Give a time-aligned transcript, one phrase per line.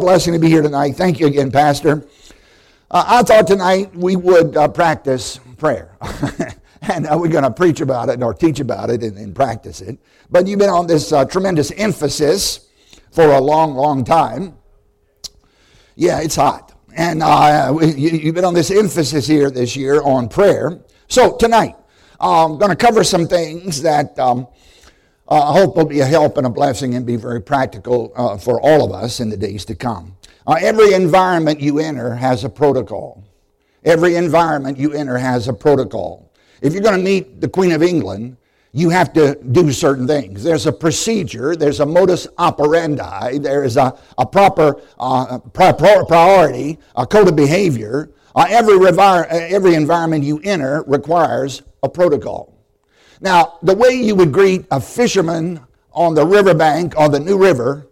[0.00, 0.96] blessing to be here tonight.
[0.96, 2.06] Thank you again, Pastor.
[2.90, 5.96] Uh, I thought tonight we would uh, practice prayer.
[6.82, 9.80] and uh, we're going to preach about it or teach about it and, and, practice
[9.80, 9.98] it.
[10.30, 12.68] But you've been on this uh, tremendous emphasis
[13.12, 14.56] for a long, long time.
[15.94, 16.72] Yeah, it's hot.
[16.96, 20.80] And uh, you, have been on this emphasis here this year on prayer.
[21.08, 21.76] So tonight,
[22.18, 24.48] I'm going to cover some things that um,
[25.30, 28.60] I hope will be a help and a blessing and be very practical uh, for
[28.60, 30.16] all of us in the days to come.
[30.44, 33.22] Uh, every environment you enter has a protocol.
[33.84, 36.32] Every environment you enter has a protocol.
[36.60, 38.38] If you're going to meet the Queen of England,
[38.72, 40.42] you have to do certain things.
[40.42, 47.28] There's a procedure, there's a modus operandi, there's a, a proper uh, priority, a code
[47.28, 48.10] of behavior.
[48.34, 52.59] Uh, every, every environment you enter requires a protocol.
[53.20, 55.60] Now, the way you would greet a fisherman
[55.92, 57.86] on the riverbank on the New River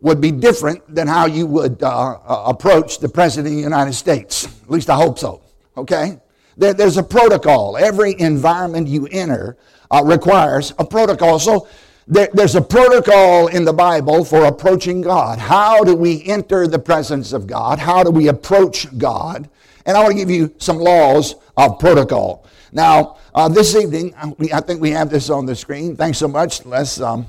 [0.00, 3.92] would be different than how you would uh, uh approach the President of the United
[3.92, 4.46] States.
[4.46, 5.42] At least I hope so.
[5.76, 6.18] Okay?
[6.56, 7.76] There, there's a protocol.
[7.76, 9.56] Every environment you enter
[9.90, 11.38] uh, requires a protocol.
[11.38, 11.68] So
[12.08, 15.38] there, there's a protocol in the Bible for approaching God.
[15.38, 17.78] How do we enter the presence of God?
[17.78, 19.48] How do we approach God?
[19.86, 22.46] And I want to give you some laws of protocol.
[22.72, 25.94] Now, uh, this evening, uh, I think we have this on the screen.
[25.94, 26.64] Thanks so much.
[26.64, 27.26] Let's um,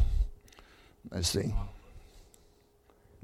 [1.12, 1.54] let's see.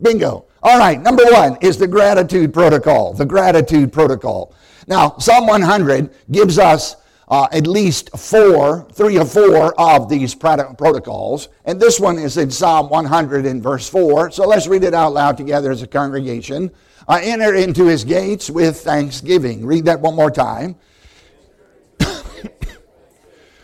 [0.01, 0.45] Bingo.
[0.61, 1.01] All right.
[1.01, 3.13] Number one is the gratitude protocol.
[3.13, 4.53] The gratitude protocol.
[4.87, 6.95] Now, Psalm 100 gives us
[7.29, 11.49] uh, at least four, three or four of these protocols.
[11.65, 14.31] And this one is in Psalm 100 in verse 4.
[14.31, 16.71] So let's read it out loud together as a congregation.
[17.07, 19.65] I enter into his gates with thanksgiving.
[19.65, 20.75] Read that one more time.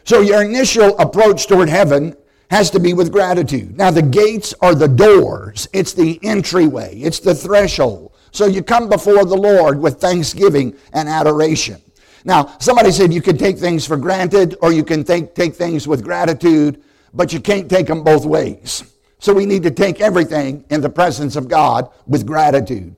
[0.05, 2.15] So your initial approach toward heaven
[2.51, 3.75] has to be with gratitude.
[3.75, 8.13] Now, the gates are the doors, it's the entryway, it's the threshold.
[8.31, 11.81] So you come before the Lord with thanksgiving and adoration.
[12.23, 15.87] Now, somebody said you can take things for granted or you can take, take things
[15.87, 18.83] with gratitude, but you can't take them both ways.
[19.19, 22.95] So we need to take everything in the presence of God with gratitude.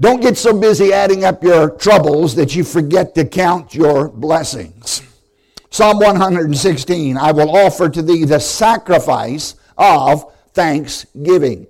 [0.00, 5.02] Don't get so busy adding up your troubles that you forget to count your blessings.
[5.72, 11.66] Psalm 116 I will offer to thee the sacrifice of thanksgiving.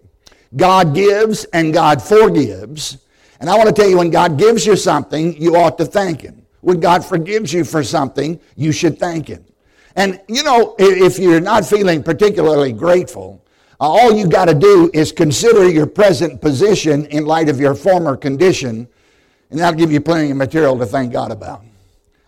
[0.56, 2.98] God gives and God forgives.
[3.38, 6.20] And I want to tell you, when God gives you something, you ought to thank
[6.20, 6.44] Him.
[6.62, 9.44] When God forgives you for something, you should thank Him.
[9.94, 13.44] And you know, if you're not feeling particularly grateful,
[13.80, 17.76] uh, all you got to do is consider your present position in light of your
[17.76, 18.88] former condition,
[19.50, 21.62] and that'll give you plenty of material to thank God about.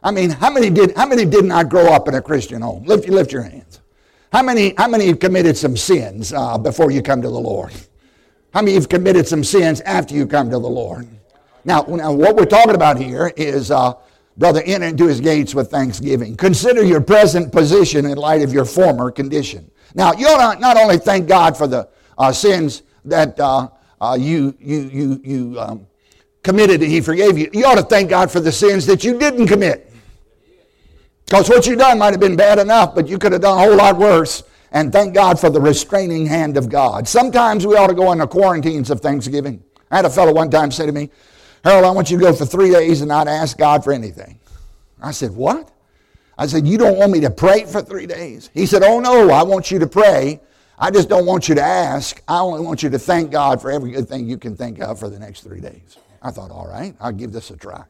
[0.05, 2.85] I mean, how many did how many did not grow up in a Christian home?
[2.85, 3.81] Lift lift your hands.
[4.33, 7.73] How many how many have committed some sins uh, before you come to the Lord?
[8.53, 11.09] How many have committed some sins after you come to the Lord?
[11.65, 13.95] Now, now what we're talking about here is uh,
[14.37, 16.37] Brother, enter into his gates with thanksgiving.
[16.37, 19.71] Consider your present position in light of your former condition.
[19.95, 21.89] Now, you ought not only thank God for the
[22.19, 23.69] uh, sins that uh,
[24.01, 25.87] uh, you, you, you, you um,
[26.43, 29.19] committed and he forgave you, you ought to thank God for the sins that you
[29.19, 29.94] didn't commit.
[31.27, 33.61] Because what you done might have been bad enough, but you could have done a
[33.61, 34.43] whole lot worse.
[34.73, 37.07] And thank God for the restraining hand of God.
[37.07, 39.63] Sometimes we ought to go into quarantines of Thanksgiving.
[39.91, 41.11] I had a fellow one time say to me,
[41.63, 44.39] Harold, I want you to go for three days and not ask God for anything.
[45.01, 45.71] I said, What?
[46.37, 48.51] I said, You don't want me to pray for three days?
[48.53, 50.41] He said, Oh, no, I want you to pray.
[50.79, 52.21] I just don't want you to ask.
[52.27, 54.99] I only want you to thank God for every good thing you can think of
[54.99, 55.99] for the next three days.
[56.21, 57.85] I thought, All right, I'll give this a try.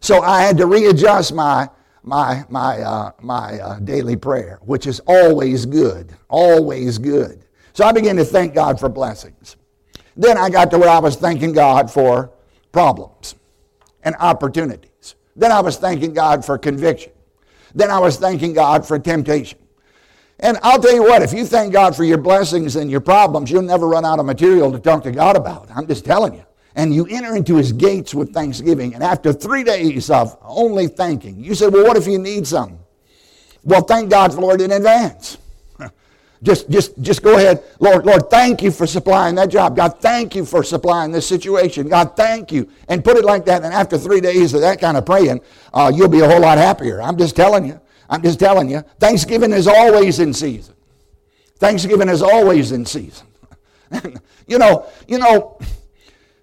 [0.00, 1.68] So I had to readjust my,
[2.02, 7.44] my, my, uh, my uh, daily prayer, which is always good, always good.
[7.72, 9.56] So I began to thank God for blessings.
[10.16, 12.30] Then I got to where I was thanking God for
[12.72, 13.36] problems
[14.02, 15.14] and opportunities.
[15.36, 17.12] Then I was thanking God for conviction.
[17.74, 19.58] Then I was thanking God for temptation.
[20.40, 23.50] And I'll tell you what, if you thank God for your blessings and your problems,
[23.50, 25.68] you'll never run out of material to talk to God about.
[25.74, 26.44] I'm just telling you.
[26.76, 28.94] And you enter into his gates with thanksgiving.
[28.94, 32.78] And after three days of only thanking, you say, well, what if you need something?
[33.64, 35.38] Well, thank God for it in advance.
[36.42, 37.62] Just, just, just go ahead.
[37.80, 39.76] Lord, Lord, thank you for supplying that job.
[39.76, 41.86] God, thank you for supplying this situation.
[41.86, 42.66] God, thank you.
[42.88, 43.62] And put it like that.
[43.62, 45.42] And after three days of that kind of praying,
[45.74, 47.02] uh, you'll be a whole lot happier.
[47.02, 47.78] I'm just telling you.
[48.08, 48.80] I'm just telling you.
[48.98, 50.74] Thanksgiving is always in season.
[51.58, 53.26] Thanksgiving is always in season.
[54.46, 55.58] you know, you know,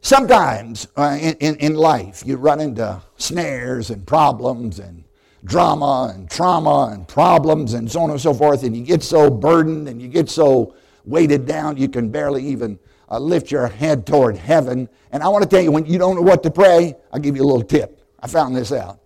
[0.07, 5.04] sometimes uh, in, in, in life you run into snares and problems and
[5.44, 9.30] drama and trauma and problems and so on and so forth, and you get so
[9.30, 10.74] burdened and you get so
[11.04, 14.88] weighted down you can barely even uh, lift your head toward heaven.
[15.12, 17.36] And I want to tell you, when you don't know what to pray, I'll give
[17.36, 18.01] you a little tip.
[18.19, 19.00] I found this out.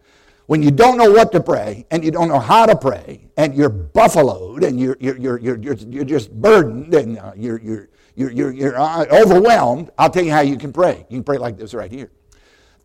[0.46, 3.56] When you don't know what to pray and you don't know how to pray and
[3.56, 7.90] you're buffaloed and you're, you're, you're, you're, you're, you're just burdened and uh, you're, you're,
[8.22, 11.06] you're, you're, you're uh, overwhelmed, I'll tell you how you can pray.
[11.10, 12.12] You can pray like this right here.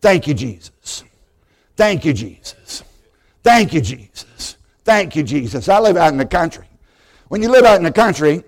[0.01, 1.03] Thank you, Jesus.
[1.75, 2.83] Thank you, Jesus.
[3.43, 4.57] Thank you, Jesus.
[4.83, 5.69] Thank you, Jesus.
[5.69, 6.67] I live out in the country.
[7.27, 8.43] When you live out in the country,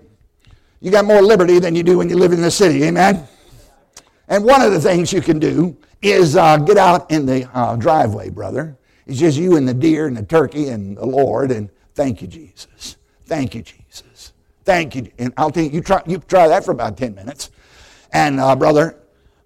[0.80, 2.84] you got more liberty than you do when you live in the city.
[2.84, 3.26] Amen?
[4.28, 7.76] And one of the things you can do is uh, get out in the uh,
[7.76, 8.76] driveway, brother.
[9.06, 12.28] It's just you and the deer and the turkey and the Lord, and thank you,
[12.28, 12.96] Jesus.
[13.26, 13.79] Thank you, Jesus.
[14.70, 15.10] Thank you.
[15.18, 17.50] And I'll tell you, you try, you try that for about 10 minutes.
[18.12, 19.00] And, uh, brother,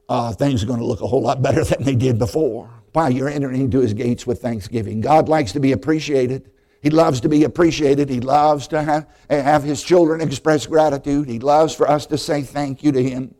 [0.06, 2.68] uh, things are going to look a whole lot better than they did before.
[2.92, 3.08] Why?
[3.08, 5.00] You're entering into his gates with thanksgiving.
[5.00, 6.50] God likes to be appreciated.
[6.82, 8.10] He loves to be appreciated.
[8.10, 11.26] He loves to have, have his children express gratitude.
[11.26, 13.34] He loves for us to say thank you to him.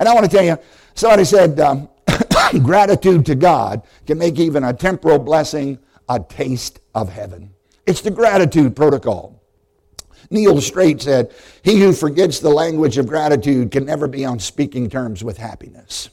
[0.00, 0.58] And I want to tell you,
[0.94, 1.88] somebody said um,
[2.64, 7.54] gratitude to God can make even a temporal blessing a taste of heaven.
[7.86, 9.38] It's the gratitude protocol.
[10.30, 14.90] Neil Strait said, He who forgets the language of gratitude can never be on speaking
[14.90, 16.10] terms with happiness.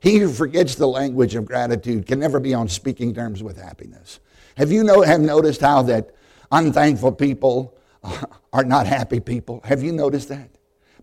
[0.00, 4.20] He who forgets the language of gratitude can never be on speaking terms with happiness.
[4.56, 6.14] Have you know, have noticed how that
[6.52, 7.74] unthankful people
[8.52, 9.62] are not happy people?
[9.64, 10.50] Have you noticed that?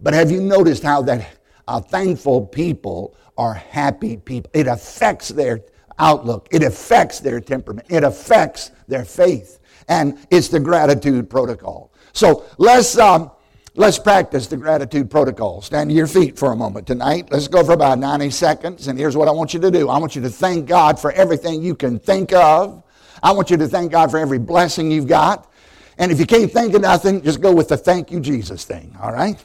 [0.02, 1.28] But have you noticed how that
[1.68, 4.52] uh, thankful people are happy people?
[4.54, 5.62] It affects their
[5.98, 9.60] outlook, it affects their temperament, it affects their faith.
[9.88, 11.91] And it's the gratitude protocol.
[12.14, 13.32] So let's, um,
[13.76, 15.62] let's practice the gratitude protocol.
[15.62, 17.30] Stand to your feet for a moment tonight.
[17.32, 18.88] Let's go for about 90 seconds.
[18.88, 21.12] And here's what I want you to do I want you to thank God for
[21.12, 22.84] everything you can think of.
[23.24, 25.52] I want you to thank God for every blessing you've got.
[25.98, 28.96] And if you can't think of nothing, just go with the thank you, Jesus thing,
[29.02, 29.44] all right?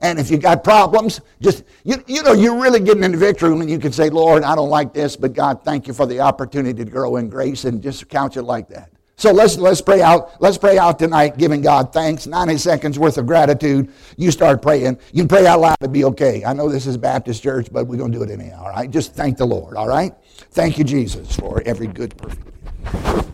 [0.00, 3.52] And if you got problems, just, you, you know, you're really getting in the victory
[3.52, 6.20] and you can say, Lord, I don't like this, but God, thank you for the
[6.20, 8.90] opportunity to grow in grace and just count it like that.
[9.22, 10.42] So let's, let's pray out.
[10.42, 12.26] Let's pray out tonight, giving God thanks.
[12.26, 13.88] 90 seconds worth of gratitude.
[14.16, 14.98] You start praying.
[15.12, 15.76] You can pray out loud.
[15.80, 16.44] It'd be okay.
[16.44, 18.90] I know this is Baptist church, but we're to do it anyhow, all right?
[18.90, 20.12] Just thank the Lord, all right?
[20.50, 23.31] Thank you, Jesus, for every good, perfect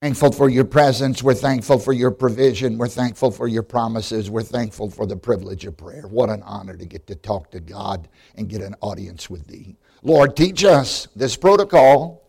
[0.00, 1.24] thankful for your presence.
[1.24, 2.78] We're thankful for your provision.
[2.78, 4.30] We're thankful for your promises.
[4.30, 6.02] We're thankful for the privilege of prayer.
[6.02, 9.74] What an honor to get to talk to God and get an audience with thee.
[10.04, 12.22] Lord, teach us this protocol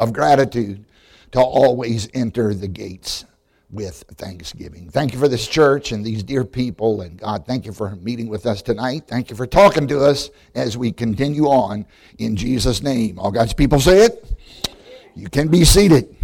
[0.00, 0.86] of gratitude
[1.32, 3.26] to always enter the gates
[3.70, 4.88] with thanksgiving.
[4.88, 7.02] Thank you for this church and these dear people.
[7.02, 9.04] And God, thank you for meeting with us tonight.
[9.06, 11.84] Thank you for talking to us as we continue on
[12.16, 13.18] in Jesus' name.
[13.18, 14.32] All God's people say it.
[15.14, 16.16] You can be seated.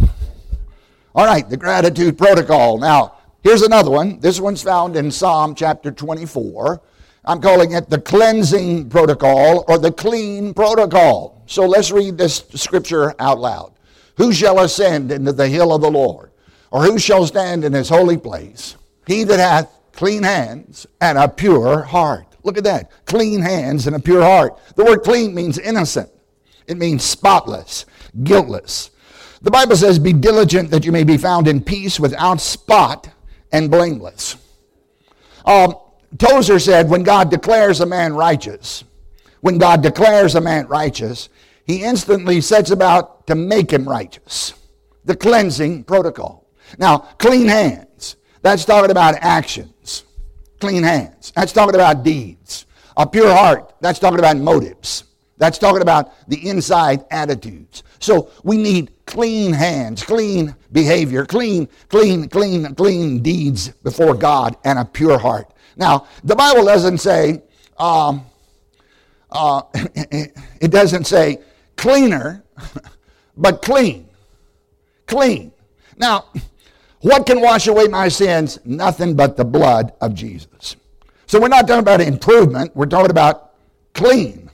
[1.19, 2.77] All right, the gratitude protocol.
[2.77, 4.21] Now, here's another one.
[4.21, 6.81] This one's found in Psalm chapter 24.
[7.25, 11.43] I'm calling it the cleansing protocol or the clean protocol.
[11.45, 13.73] So let's read this scripture out loud.
[14.15, 16.31] Who shall ascend into the hill of the Lord?
[16.71, 18.77] Or who shall stand in his holy place?
[19.05, 22.27] He that hath clean hands and a pure heart.
[22.43, 22.91] Look at that.
[23.03, 24.57] Clean hands and a pure heart.
[24.77, 26.11] The word clean means innocent,
[26.65, 27.85] it means spotless,
[28.23, 28.91] guiltless.
[29.41, 33.09] The Bible says, Be diligent that you may be found in peace without spot
[33.51, 34.37] and blameless.
[35.45, 35.75] Um,
[36.17, 38.83] Tozer said, When God declares a man righteous,
[39.41, 41.29] when God declares a man righteous,
[41.65, 44.53] he instantly sets about to make him righteous.
[45.05, 46.47] The cleansing protocol.
[46.77, 50.03] Now, clean hands, that's talking about actions.
[50.59, 52.65] Clean hands, that's talking about deeds.
[52.97, 55.05] A pure heart, that's talking about motives.
[55.37, 57.83] That's talking about the inside attitudes.
[57.99, 64.79] So we need clean hands, clean behavior, clean, clean, clean, clean deeds before God and
[64.79, 65.53] a pure heart.
[65.75, 67.41] Now, the Bible doesn't say,
[67.77, 68.25] um,
[69.31, 71.39] uh, it doesn't say
[71.75, 72.43] cleaner,
[73.37, 74.09] but clean.
[75.05, 75.51] Clean.
[75.97, 76.25] Now,
[77.01, 78.59] what can wash away my sins?
[78.65, 80.75] Nothing but the blood of Jesus.
[81.25, 83.53] So we're not talking about improvement, we're talking about
[83.93, 84.49] clean.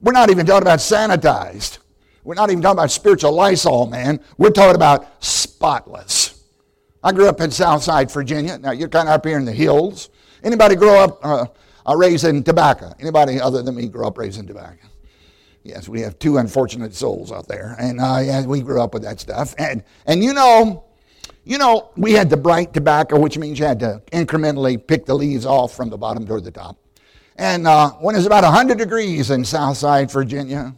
[0.00, 1.78] We're not even talking about sanitized.
[2.24, 4.18] We're not even talking about spiritual Lysol, man.
[4.38, 6.42] We're talking about spotless.
[7.02, 8.56] I grew up in Southside, Virginia.
[8.56, 10.08] Now you're kind of up here in the hills.
[10.42, 11.46] Anybody grow up uh,
[11.86, 12.94] uh, raising tobacco?
[12.98, 14.88] Anybody other than me grow up raising tobacco?
[15.62, 19.02] Yes, we have two unfortunate souls out there, and uh, yeah, we grew up with
[19.02, 19.54] that stuff.
[19.58, 20.84] And and you know,
[21.44, 25.14] you know, we had the bright tobacco, which means you had to incrementally pick the
[25.14, 26.78] leaves off from the bottom toward the top.
[27.36, 30.74] And uh, when it's about 100 degrees in Southside, Virginia,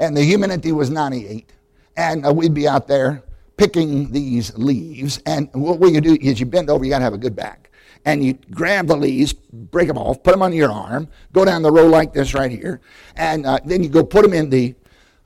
[0.00, 1.52] and the humidity was 98,
[1.96, 3.22] and uh, we'd be out there
[3.58, 5.20] picking these leaves.
[5.26, 7.70] And what you do is you bend over, you got to have a good back.
[8.06, 11.60] And you grab the leaves, break them off, put them on your arm, go down
[11.60, 12.80] the row like this right here,
[13.14, 14.74] and uh, then you go put them in the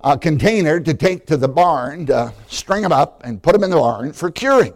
[0.01, 3.71] uh, container to take to the barn to string them up and put them in
[3.71, 4.75] the barn for curing.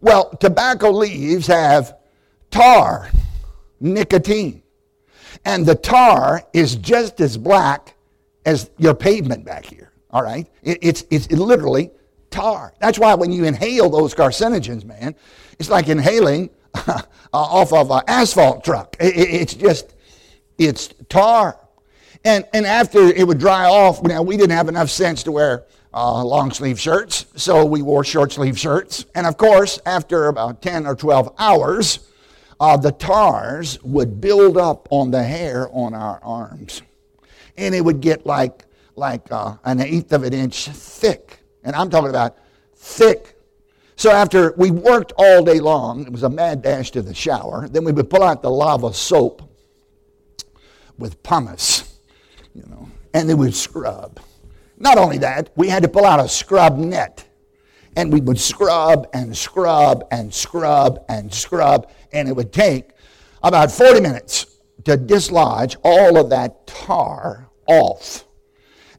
[0.00, 1.98] Well, tobacco leaves have
[2.50, 3.10] tar,
[3.80, 4.62] nicotine.
[5.44, 7.94] And the tar is just as black
[8.44, 9.92] as your pavement back here.
[10.10, 10.48] All right?
[10.62, 11.90] It, it's, it's literally
[12.30, 12.74] tar.
[12.80, 15.14] That's why when you inhale those carcinogens, man,
[15.58, 18.96] it's like inhaling uh, off of an asphalt truck.
[19.00, 19.94] It, it, it's just,
[20.58, 21.58] it's tar.
[22.24, 25.64] And, and after it would dry off, now we didn't have enough sense to wear
[25.92, 29.06] uh, long sleeve shirts, so we wore short sleeve shirts.
[29.14, 32.10] And of course, after about 10 or 12 hours,
[32.60, 36.82] uh, the tars would build up on the hair on our arms.
[37.60, 38.64] And it would get like,
[38.96, 41.40] like uh, an eighth of an inch thick.
[41.62, 42.38] And I'm talking about
[42.74, 43.36] thick.
[43.96, 47.68] So after we worked all day long, it was a mad dash to the shower.
[47.68, 49.42] Then we would pull out the lava soap
[50.96, 51.98] with pumice,
[52.54, 54.18] you know, and then we'd scrub.
[54.78, 57.26] Not only that, we had to pull out a scrub net.
[57.94, 62.92] And we would scrub and scrub and scrub and scrub, and it would take
[63.42, 64.46] about 40 minutes
[64.84, 68.24] to dislodge all of that tar off.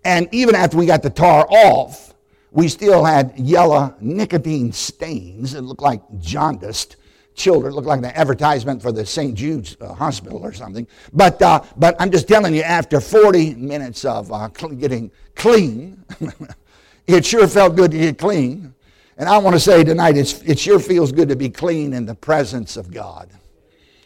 [0.04, 2.14] And even after we got the tar off,
[2.52, 5.54] we still had yellow nicotine stains.
[5.54, 6.98] that looked like jaundiced
[7.36, 7.72] children.
[7.72, 9.36] It looked like an advertisement for the St.
[9.36, 10.88] Jude's uh, Hospital or something.
[11.14, 16.04] But, uh, but I'm just telling you, after 40 minutes of uh, cl- getting clean,
[17.08, 18.74] it sure felt good to get clean.
[19.18, 22.06] And I want to say tonight, it's it sure feels good to be clean in
[22.06, 23.30] the presence of God.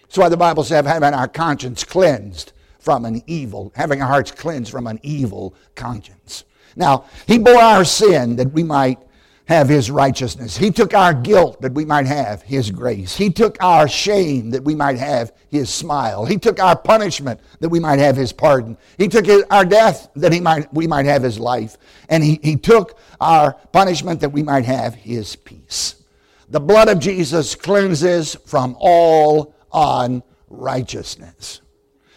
[0.01, 2.51] That's why the Bible says having our conscience cleansed
[2.85, 6.45] from an evil, having our hearts cleansed from an evil conscience.
[6.75, 8.99] Now, He bore our sin that we might
[9.45, 10.57] have his righteousness.
[10.57, 13.15] He took our guilt that we might have his grace.
[13.15, 16.25] He took our shame that we might have his smile.
[16.25, 18.75] He took our punishment that we might have his pardon.
[18.97, 21.77] He took our death that he might, we might have his life.
[22.09, 26.03] And he, he took our punishment that we might have his peace.
[26.49, 31.61] The blood of Jesus cleanses from all unrighteousness.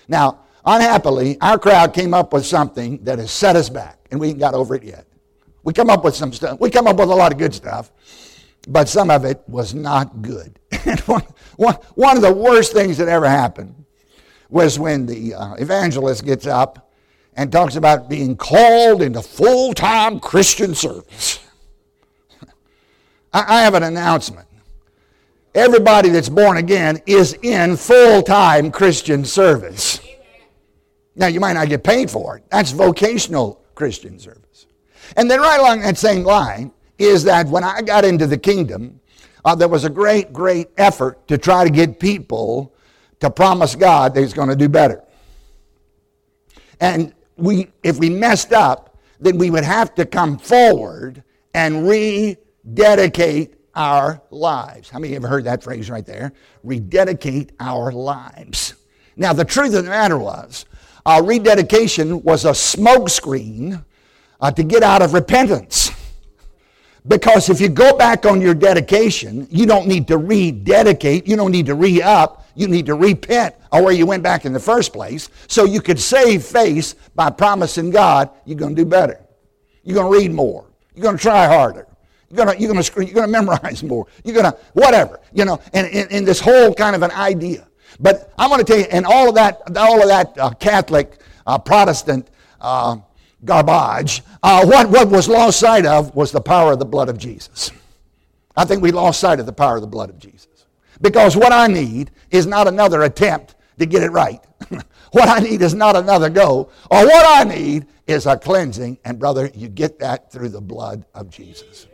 [0.06, 4.28] Now, unhappily, our crowd came up with something that has set us back, and we
[4.28, 5.06] ain't got over it yet.
[5.64, 6.60] We come up with some stuff.
[6.60, 7.90] We come up with a lot of good stuff,
[8.68, 10.58] but some of it was not good.
[11.06, 11.22] one,
[11.56, 13.74] one, one of the worst things that ever happened
[14.48, 16.90] was when the uh, evangelist gets up
[17.34, 21.38] and talks about being called into full time Christian service.
[23.32, 24.48] I, I have an announcement.
[25.54, 30.00] Everybody that's born again is in full time Christian service.
[31.18, 32.44] Now, you might not get paid for it.
[32.48, 34.66] That's vocational Christian service.
[35.16, 39.00] And then right along that same line is that when I got into the kingdom,
[39.44, 42.72] uh, there was a great, great effort to try to get people
[43.18, 45.02] to promise God that He's going to do better.
[46.80, 53.54] And we, if we messed up, then we would have to come forward and rededicate
[53.74, 54.88] our lives.
[54.88, 56.32] How many of you ever heard that phrase right there?
[56.62, 58.74] Rededicate our lives.
[59.16, 60.64] Now, the truth of the matter was,
[61.08, 63.82] uh, rededication was a smokescreen
[64.42, 65.90] uh, to get out of repentance.
[67.06, 71.50] Because if you go back on your dedication, you don't need to rededicate, you don't
[71.50, 74.60] need to re up, you need to repent or where you went back in the
[74.60, 75.30] first place.
[75.46, 79.18] So you could save face by promising God you're going to do better.
[79.84, 80.66] You're going to read more.
[80.94, 81.86] You're going to try harder.
[82.28, 84.06] You're going to, you're going to, you're going to memorize more.
[84.24, 87.67] You're going to, whatever, you know, and in this whole kind of an idea.
[88.00, 91.18] But I'm going to tell you, and all of that, all of that uh, Catholic,
[91.46, 92.28] uh, Protestant,
[92.60, 92.98] uh,
[93.44, 94.22] garbage.
[94.42, 97.70] Uh, what, what was lost sight of was the power of the blood of Jesus.
[98.56, 100.66] I think we lost sight of the power of the blood of Jesus.
[101.00, 104.44] Because what I need is not another attempt to get it right.
[105.12, 106.70] What I need is not another go.
[106.90, 108.98] Or what I need is a cleansing.
[109.04, 111.86] And brother, you get that through the blood of Jesus.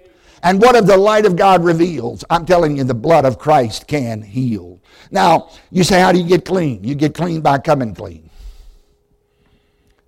[0.44, 2.22] And what if the light of God reveals?
[2.28, 4.78] I'm telling you, the blood of Christ can heal.
[5.10, 6.84] Now, you say, how do you get clean?
[6.84, 8.28] You get clean by coming clean.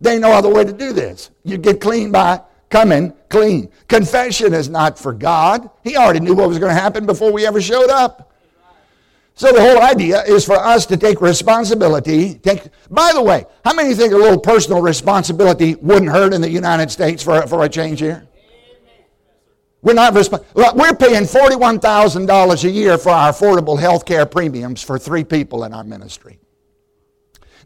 [0.07, 1.31] Ain't no other way to do this.
[1.43, 3.71] You get clean by coming clean.
[3.89, 5.71] Confession is not for God.
[5.83, 8.31] He already knew what was going to happen before we ever showed up.
[9.37, 12.35] So the whole idea is for us to take responsibility.
[12.35, 16.51] Take, by the way, how many think a little personal responsibility wouldn't hurt in the
[16.51, 18.27] United States for, for a change here?
[19.87, 24.99] We're not resp- we're paying $41,000 a year for our affordable health care premiums for
[24.99, 26.41] three people in our ministry.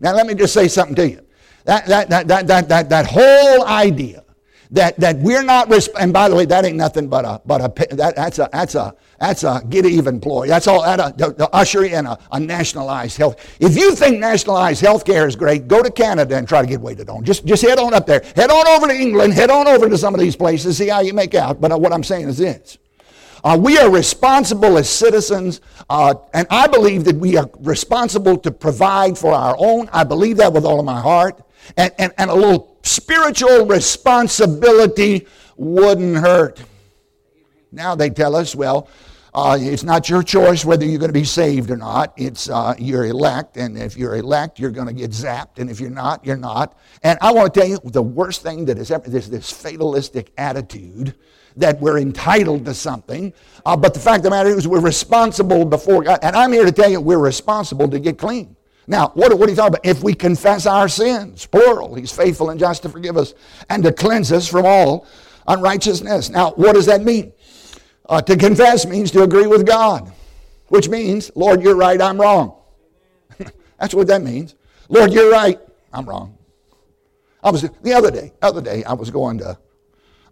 [0.01, 1.27] Now let me just say something to you.
[1.65, 4.23] That, that, that, that, that, that, that whole idea
[4.71, 7.63] that, that we're not, resp- and by the way, that ain't nothing but a, but
[7.63, 10.47] a, that, that's a, that's a, that's a get even ploy.
[10.47, 13.55] That's all, that to usher in a, a nationalized health.
[13.61, 16.81] If you think nationalized health care is great, go to Canada and try to get
[16.81, 17.23] waited on.
[17.23, 18.23] Just, just head on up there.
[18.35, 19.35] Head on over to England.
[19.35, 20.79] Head on over to some of these places.
[20.79, 21.61] See how you make out.
[21.61, 22.79] But uh, what I'm saying is this.
[23.45, 28.51] Uh, we are responsible as citizens, uh, and I believe that we are responsible to
[28.51, 29.91] provide for our own.
[29.93, 31.43] I believe that with all of my heart.
[31.77, 36.63] And, and, and a little spiritual responsibility wouldn't hurt.
[37.71, 38.89] Now they tell us, well,
[39.33, 42.13] uh, it's not your choice whether you're going to be saved or not.
[42.17, 45.81] It's uh, you're elect, and if you're elect, you're going to get zapped, and if
[45.81, 46.77] you're not, you're not.
[47.03, 50.33] And I want to tell you, the worst thing that is ever this this fatalistic
[50.37, 51.15] attitude
[51.57, 53.33] that we're entitled to something.
[53.67, 56.65] Uh, but the fact of the matter is, we're responsible before God, and I'm here
[56.65, 58.57] to tell you, we're responsible to get clean.
[58.87, 59.87] Now, what, what are you talking about?
[59.87, 63.35] If we confess our sins, plural, He's faithful and just to forgive us
[63.69, 65.07] and to cleanse us from all
[65.47, 66.31] unrighteousness.
[66.31, 67.33] Now, what does that mean?
[68.11, 70.13] Uh, to confess means to agree with God,
[70.67, 72.61] which means, Lord, you're right, I'm wrong.
[73.79, 74.57] That's what that means.
[74.89, 75.61] Lord, you're right,
[75.93, 76.37] I'm wrong.
[77.41, 78.33] I was the other day.
[78.43, 79.57] Other day, I was going to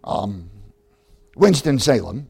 [0.03, 0.49] um,
[1.37, 2.29] Winston Salem.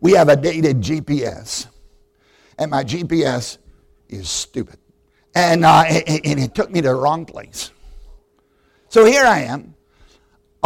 [0.00, 1.66] We have a dated GPS,
[2.58, 3.58] and my GPS
[4.08, 4.78] is stupid,
[5.34, 7.70] and uh, and it took me to the wrong place.
[8.88, 9.75] So here I am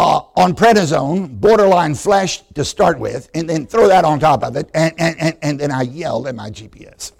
[0.01, 4.55] uh, on prednisone, borderline flesh to start with, and then throw that on top of
[4.55, 7.11] it, and, and, and, and then I yelled at my GPS.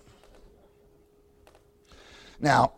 [2.39, 2.74] Now,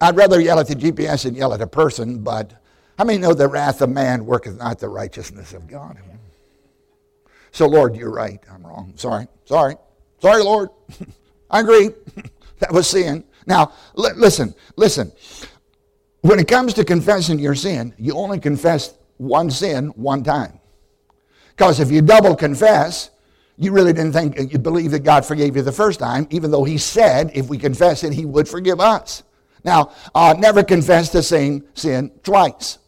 [0.00, 2.54] I'd rather yell at the GPS than yell at a person, but
[2.96, 5.98] how many know the wrath of man worketh not the righteousness of God?
[7.52, 8.40] So, Lord, you're right.
[8.50, 8.94] I'm wrong.
[8.96, 9.28] Sorry.
[9.44, 9.76] Sorry.
[10.20, 10.70] Sorry, Lord.
[11.50, 11.90] I agree.
[12.60, 13.24] that was sin.
[13.44, 15.12] Now, li- listen, listen.
[16.22, 20.60] When it comes to confessing your sin, you only confess one sin one time.
[21.56, 23.10] Because if you double confess,
[23.56, 26.64] you really didn't think, you believe that God forgave you the first time, even though
[26.64, 29.22] He said if we confess it, He would forgive us.
[29.64, 32.78] Now, uh, never confess the same sin twice.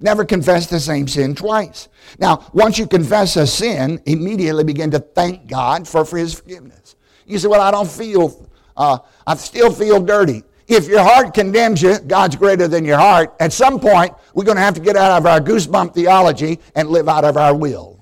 [0.00, 1.88] Never confess the same sin twice.
[2.18, 6.96] Now, once you confess a sin, immediately begin to thank God for, for His forgiveness.
[7.26, 10.42] You say, Well, I don't feel, uh, I still feel dirty.
[10.72, 13.34] If your heart condemns you, God's greater than your heart.
[13.38, 16.88] At some point, we're going to have to get out of our goosebump theology and
[16.88, 18.00] live out of our will.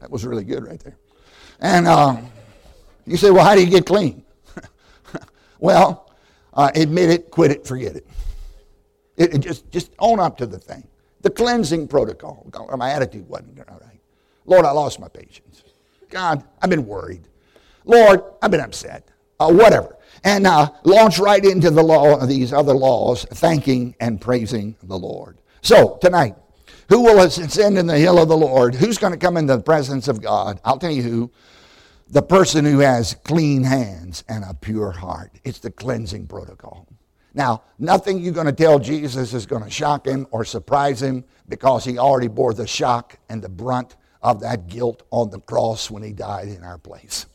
[0.00, 0.98] That was really good right there.
[1.60, 2.30] And um,
[3.06, 4.22] you say, well, how do you get clean?
[5.58, 6.12] well,
[6.52, 8.06] uh, admit it, quit it, forget it.
[9.16, 9.34] it.
[9.34, 10.86] It, just, just own up to the thing.
[11.22, 12.46] The cleansing protocol.
[12.76, 14.00] My attitude wasn't all right.
[14.44, 15.62] Lord, I lost my patience.
[16.10, 17.28] God, I've been worried.
[17.84, 19.08] Lord, I've been upset.
[19.38, 19.96] Uh, whatever.
[20.24, 24.98] And uh, launch right into the law of these other laws, thanking and praising the
[24.98, 25.38] Lord.
[25.62, 26.36] So, tonight,
[26.88, 28.74] who will ascend in the hill of the Lord?
[28.74, 30.60] Who's going to come into the presence of God?
[30.64, 31.30] I'll tell you who.
[32.08, 35.32] The person who has clean hands and a pure heart.
[35.44, 36.86] It's the cleansing protocol.
[37.34, 41.24] Now, nothing you're going to tell Jesus is going to shock him or surprise him
[41.48, 45.90] because he already bore the shock and the brunt of that guilt on the cross
[45.90, 47.26] when he died in our place.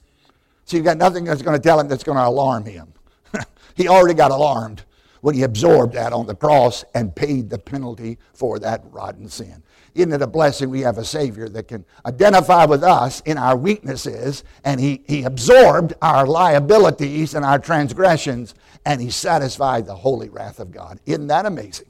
[0.68, 2.94] So you've got nothing that's going to tell him that's going to alarm him.
[3.76, 4.84] he already got alarmed
[5.22, 9.64] when he absorbed that on the cross and paid the penalty for that rotten sin.
[9.96, 13.56] Isn't it a blessing we have a Savior that can identify with us in our
[13.56, 18.54] weaknesses and he, he absorbed our liabilities and our transgressions
[18.86, 21.00] and he satisfied the holy wrath of God?
[21.06, 21.88] Isn't that amazing?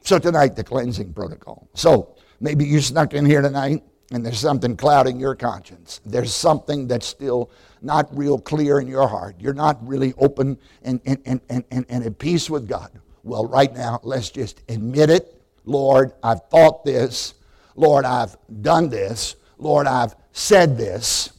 [0.00, 1.68] So tonight, the cleansing protocol.
[1.74, 6.00] So maybe you snuck in here tonight and there's something clouding your conscience.
[6.04, 7.50] There's something that's still
[7.82, 9.36] not real clear in your heart.
[9.38, 12.90] You're not really open and, and, and, and, and at peace with God.
[13.24, 15.40] Well, right now, let's just admit it.
[15.64, 17.34] Lord, I've thought this.
[17.76, 19.36] Lord, I've done this.
[19.58, 21.32] Lord, I've said this.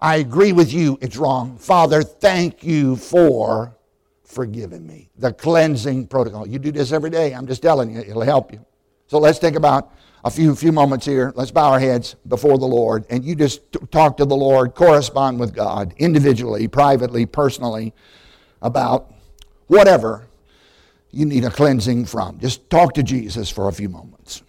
[0.00, 1.56] I agree with you, it's wrong.
[1.56, 3.74] Father, thank you for
[4.22, 5.08] forgiving me.
[5.16, 6.46] The cleansing protocol.
[6.46, 7.32] You do this every day.
[7.32, 8.64] I'm just telling you, it'll help you.
[9.06, 9.92] So let's think about
[10.24, 11.32] a few, few moments here.
[11.36, 13.60] Let's bow our heads before the Lord and you just
[13.90, 17.92] talk to the Lord, correspond with God individually, privately, personally
[18.62, 19.12] about
[19.66, 20.26] whatever
[21.10, 22.40] you need a cleansing from.
[22.40, 24.42] Just talk to Jesus for a few moments.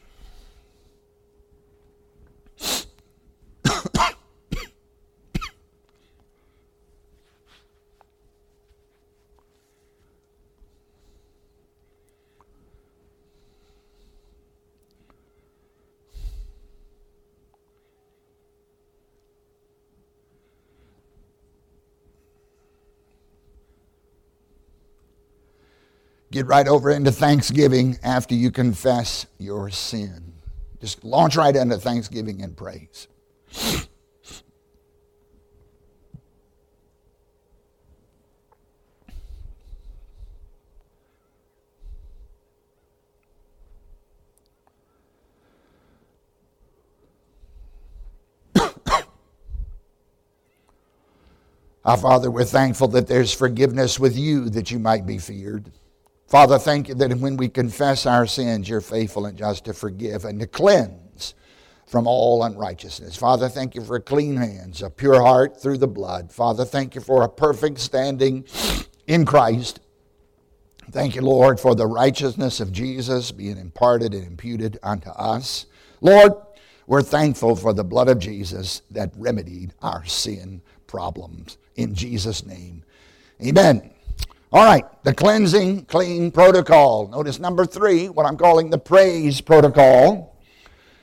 [26.36, 30.34] Get right over into thanksgiving after you confess your sin.
[30.82, 33.08] Just launch right into thanksgiving and praise.
[51.86, 55.72] Our Father, we're thankful that there's forgiveness with you that you might be feared.
[56.28, 60.26] Father, thank you that when we confess our sins, you're faithful and just to forgive
[60.26, 61.36] and to cleanse
[61.86, 63.16] from all unrighteousness.
[63.16, 66.32] Father, thank you for clean hands, a pure heart through the blood.
[66.32, 68.44] Father, thank you for a perfect standing
[69.06, 69.80] in Christ.
[70.92, 75.68] Thank you, Lord, for the righteousness of Jesus being imparted and imputed unto us.
[76.02, 76.34] Lord,
[76.88, 81.58] we're thankful for the blood of Jesus that remedied our sin problems.
[81.76, 82.84] In Jesus' name,
[83.42, 83.92] amen.
[84.56, 87.10] All right, the cleansing, clean protocol.
[87.10, 90.40] Notice number three, what I'm calling the praise protocol.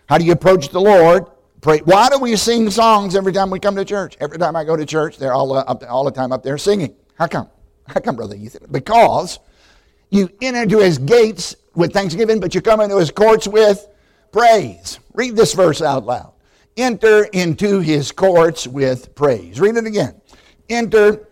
[0.09, 1.27] How do you approach the Lord?
[1.61, 1.81] Pray.
[1.81, 4.17] Why do we sing songs every time we come to church?
[4.21, 6.57] Every time I go to church, they're all, uh, up, all the time up there
[6.57, 6.95] singing.
[7.17, 7.47] How come?
[7.87, 8.69] How come, Brother Ethan?
[8.71, 9.39] Because
[10.09, 13.87] you enter into his gates with thanksgiving, but you come into his courts with
[14.33, 14.99] praise.
[15.13, 16.33] Read this verse out loud.
[16.79, 19.61] Enter into his courts with praise.
[19.61, 20.23] Read it again.
[20.71, 21.29] Enter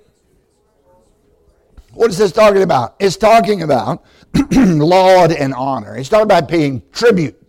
[1.92, 2.96] what is this talking about?
[2.98, 4.04] It's talking about
[4.52, 5.96] laud and honor.
[5.96, 7.40] It's talking about paying tribute,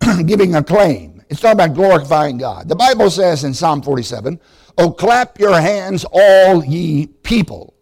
[0.26, 1.22] giving a claim.
[1.28, 2.68] It's talking about glorifying God.
[2.68, 4.40] The Bible says in Psalm 47,
[4.78, 7.74] Oh, clap your hands, all ye people.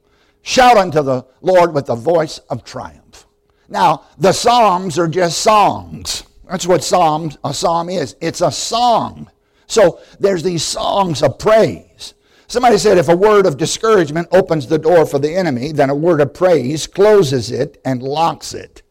[0.42, 3.26] Shout unto the Lord with the voice of triumph.
[3.68, 6.24] Now, the Psalms are just songs.
[6.48, 8.16] That's what Psalms, a psalm is.
[8.20, 9.30] It's a song.
[9.66, 12.14] So there's these songs of praise.
[12.46, 15.94] Somebody said if a word of discouragement opens the door for the enemy, then a
[15.94, 18.82] word of praise closes it and locks it.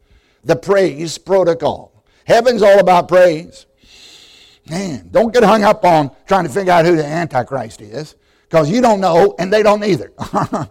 [0.44, 2.04] The praise protocol.
[2.26, 3.66] Heaven's all about praise.
[4.70, 8.16] Man, don't get hung up on trying to figure out who the Antichrist is
[8.50, 10.12] because you don't know and they don't either.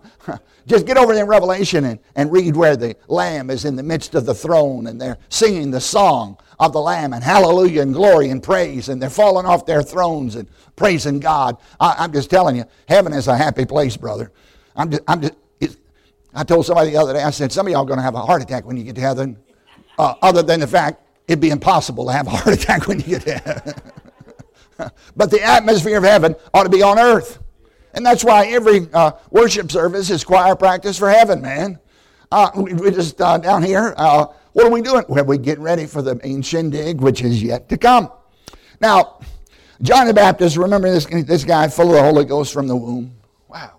[0.66, 4.14] Just get over in Revelation and, and read where the Lamb is in the midst
[4.14, 8.30] of the throne and they're singing the song of the Lamb and hallelujah and glory
[8.30, 11.56] and praise and they're falling off their thrones and praising God.
[11.80, 14.30] I, am just telling you, heaven is a happy place, brother.
[14.76, 15.34] I'm just, I'm just,
[16.34, 18.14] I told somebody the other day, I said, some of y'all are going to have
[18.14, 19.36] a heart attack when you get to heaven,
[19.98, 23.06] uh, other than the fact it'd be impossible to have a heart attack when you
[23.06, 23.74] get to heaven.
[25.16, 27.40] but the atmosphere of heaven ought to be on earth.
[27.94, 31.78] And that's why every uh, worship service is choir practice for heaven, man.
[32.30, 35.04] Uh, we, we, just uh, down here, uh, what are we doing?
[35.08, 38.10] Well, we're getting ready for the main shindig, which is yet to come.
[38.80, 39.20] Now,
[39.80, 43.14] John the Baptist, remember this, this guy full of the Holy Ghost from the womb?
[43.48, 43.78] Wow.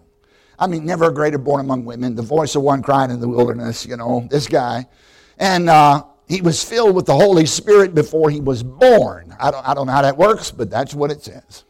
[0.57, 3.27] I mean, never a greater born among women, the voice of one crying in the
[3.27, 4.87] wilderness, you know, this guy.
[5.37, 9.35] And uh, he was filled with the Holy Spirit before he was born.
[9.39, 11.65] I don't, I don't know how that works, but that's what it says.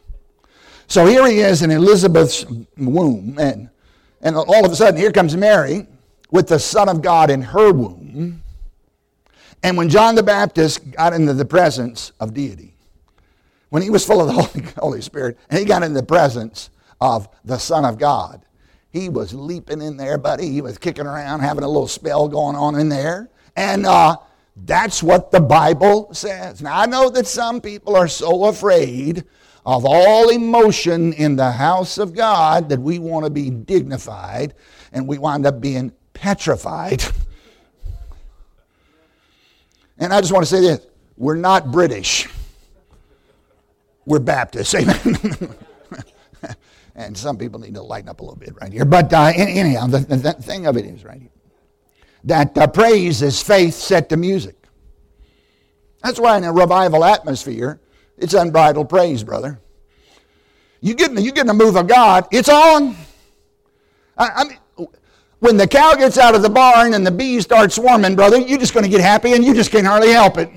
[0.87, 2.45] So here he is in Elizabeth's
[2.77, 3.69] womb, and,
[4.21, 5.87] and all of a sudden, here comes Mary
[6.29, 8.42] with the Son of God in her womb.
[9.63, 12.75] And when John the Baptist got into the presence of deity,
[13.69, 16.69] when he was full of the Holy, Holy Spirit, and he got in the presence
[17.01, 18.45] of the Son of God,
[18.91, 20.49] he was leaping in there, buddy.
[20.49, 23.31] He was kicking around, having a little spell going on in there.
[23.55, 24.17] And uh,
[24.55, 26.61] that's what the Bible says.
[26.61, 29.23] Now, I know that some people are so afraid
[29.65, 34.53] of all emotion in the house of God that we want to be dignified
[34.91, 37.03] and we wind up being petrified.
[40.03, 40.85] and I just want to say this
[41.17, 42.27] we're not British,
[44.05, 44.75] we're Baptists.
[44.75, 45.55] Amen.
[46.95, 48.85] and some people need to lighten up a little bit right here.
[48.85, 51.29] But uh, anyhow, the, the, thing of it is right here
[52.25, 54.55] that uh, praise is faith set to music.
[56.01, 57.79] That's why in a revival atmosphere,
[58.17, 59.59] it's unbridled praise, brother.
[60.81, 62.95] You get, you get in move of God, it's on.
[64.17, 64.57] I, I mean,
[65.43, 68.57] when the cow gets out of the barn and the bees start swarming, brother, you're
[68.57, 70.49] just going to get happy and you just can't hardly help it.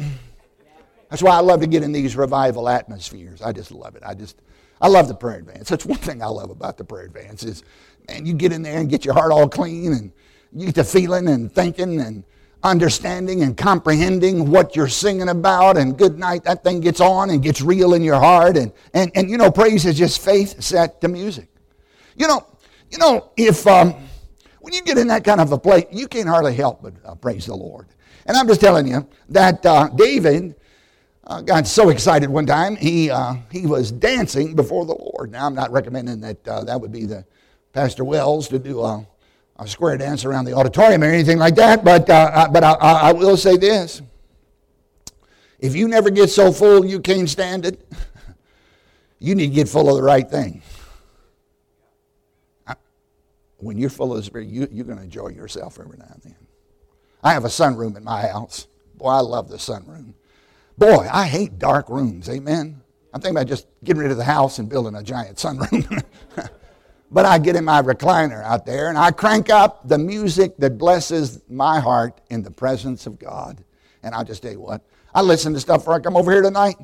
[1.11, 3.42] That's why I love to get in these revival atmospheres.
[3.42, 4.05] I just love it.
[4.07, 4.40] I just,
[4.81, 5.68] I love the prayer advance.
[5.68, 7.64] That's one thing I love about the prayer advance is,
[8.09, 10.12] man, you get in there and get your heart all clean and
[10.53, 12.22] you get to feeling and thinking and
[12.62, 17.42] understanding and comprehending what you're singing about and good night that thing gets on and
[17.42, 21.01] gets real in your heart and and, and you know praise is just faith set
[21.01, 21.49] to music
[22.16, 22.44] you know
[22.90, 23.94] you know if um,
[24.66, 27.14] when you get in that kind of a place you can't hardly help but uh,
[27.14, 27.87] praise the lord
[28.26, 30.57] and i'm just telling you that uh, david
[31.29, 35.46] uh, got so excited one time he uh, he was dancing before the lord now
[35.46, 37.24] i'm not recommending that uh, that would be the
[37.72, 39.07] pastor wells to do a
[39.59, 43.12] a square dance around the auditorium or anything like that, but, uh, but I, I,
[43.12, 44.02] will say this.
[45.59, 47.81] If you never get so full you can't stand it,
[49.18, 50.61] you need to get full of the right thing.
[53.59, 56.23] When you're full of the Spirit, you, you're going to enjoy yourself every now and
[56.23, 56.37] then.
[57.23, 58.66] I have a sunroom in my house.
[58.95, 60.14] Boy, I love the sunroom.
[60.79, 62.29] Boy, I hate dark rooms.
[62.29, 62.83] Amen.
[63.14, 66.05] I'm thinking about just getting rid of the house and building a giant sunroom.
[67.11, 70.77] But I get in my recliner out there and I crank up the music that
[70.77, 73.62] blesses my heart in the presence of God.
[74.03, 74.83] And I'll just tell you what,
[75.14, 76.77] I listen to stuff before I come over here tonight.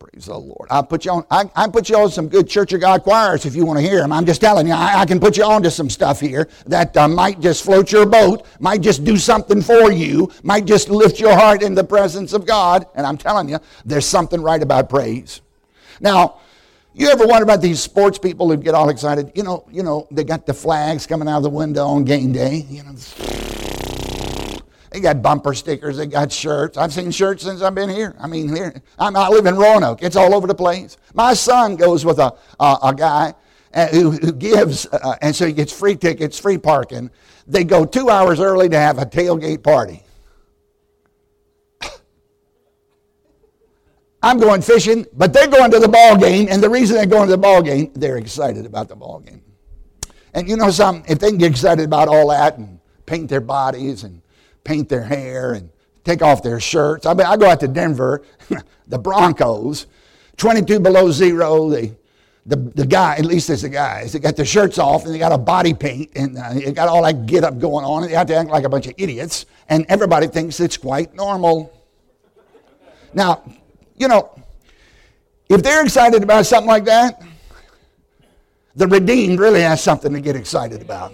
[0.00, 0.66] Praise the Lord.
[0.70, 1.26] I put you on.
[1.30, 3.82] I, I put you on some good Church of God choirs if you want to
[3.82, 4.12] hear them.
[4.12, 6.96] I'm just telling you, I, I can put you on to some stuff here that
[6.96, 11.20] uh, might just float your boat, might just do something for you, might just lift
[11.20, 12.86] your heart in the presence of God.
[12.94, 15.42] And I'm telling you, there's something right about praise.
[16.00, 16.40] Now,
[16.94, 19.30] you ever wonder about these sports people who get all excited?
[19.34, 22.32] You know, you know, they got the flags coming out of the window on game
[22.32, 22.64] day.
[22.70, 22.94] You know,
[24.90, 25.96] they got bumper stickers.
[25.96, 26.76] They got shirts.
[26.76, 28.14] I've seen shirts since I've been here.
[28.18, 30.02] I mean, here I'm, I live in Roanoke.
[30.02, 30.96] It's all over the place.
[31.14, 33.34] My son goes with a a, a guy
[33.72, 37.10] uh, who, who gives, uh, and so he gets free tickets, free parking.
[37.46, 40.02] They go two hours early to have a tailgate party.
[44.22, 47.28] I'm going fishing, but they're going to the ball game, and the reason they're going
[47.28, 49.42] to the ball game, they're excited about the ball game.
[50.34, 51.04] And you know something?
[51.10, 54.19] If they can get excited about all that and paint their bodies and
[54.64, 55.70] paint their hair and
[56.04, 57.06] take off their shirts.
[57.06, 58.22] I mean, I go out to Denver,
[58.88, 59.86] the Broncos,
[60.36, 61.70] 22 below zero.
[61.70, 65.18] The, the guy, at least it's the guys, they got their shirts off and they
[65.18, 68.10] got a body paint and uh, they got all that get up going on and
[68.10, 69.44] they have to act like a bunch of idiots.
[69.68, 71.72] And everybody thinks it's quite normal.
[73.12, 73.44] Now,
[73.96, 74.30] you know,
[75.50, 77.22] if they're excited about something like that,
[78.74, 81.12] the redeemed really has something to get excited about.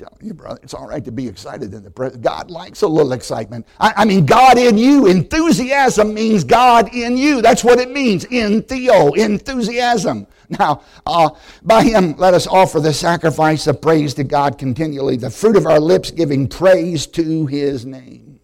[0.00, 2.24] Telling you, brother, it's all right to be excited in the presence.
[2.24, 3.66] God likes a little excitement.
[3.78, 5.06] I, I, mean, God in you.
[5.06, 7.42] Enthusiasm means God in you.
[7.42, 8.24] That's what it means.
[8.24, 10.26] In Theo, enthusiasm.
[10.58, 11.30] Now, uh,
[11.62, 15.64] by Him, let us offer the sacrifice of praise to God continually, the fruit of
[15.64, 18.40] our lips giving praise to His name.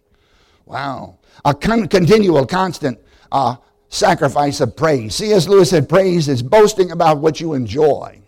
[0.66, 2.99] Wow a con- continual, constant
[3.33, 3.57] uh,
[3.88, 5.14] sacrifice of praise.
[5.14, 5.49] C.S.
[5.49, 8.21] Lewis said, Praise is boasting about what you enjoy.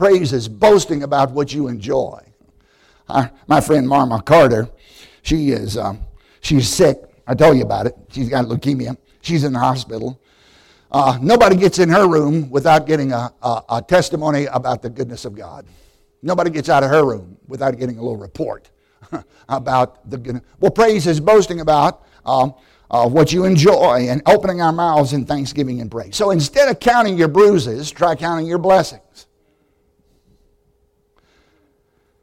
[0.00, 2.18] Praise is boasting about what you enjoy.
[3.06, 4.66] Uh, my friend Marma Carter,
[5.20, 6.00] she is um,
[6.40, 6.96] she's sick.
[7.26, 7.94] I told you about it.
[8.08, 8.96] She's got leukemia.
[9.20, 10.18] She's in the hospital.
[10.90, 15.26] Uh, nobody gets in her room without getting a, a, a testimony about the goodness
[15.26, 15.66] of God.
[16.22, 18.70] Nobody gets out of her room without getting a little report
[19.50, 20.44] about the goodness.
[20.60, 22.54] Well, praise is boasting about um,
[22.90, 26.16] uh, what you enjoy and opening our mouths in thanksgiving and praise.
[26.16, 29.26] So instead of counting your bruises, try counting your blessings.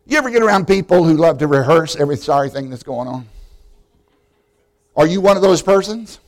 [0.07, 3.27] You ever get around people who love to rehearse every sorry thing that's going on?
[4.95, 6.19] Are you one of those persons?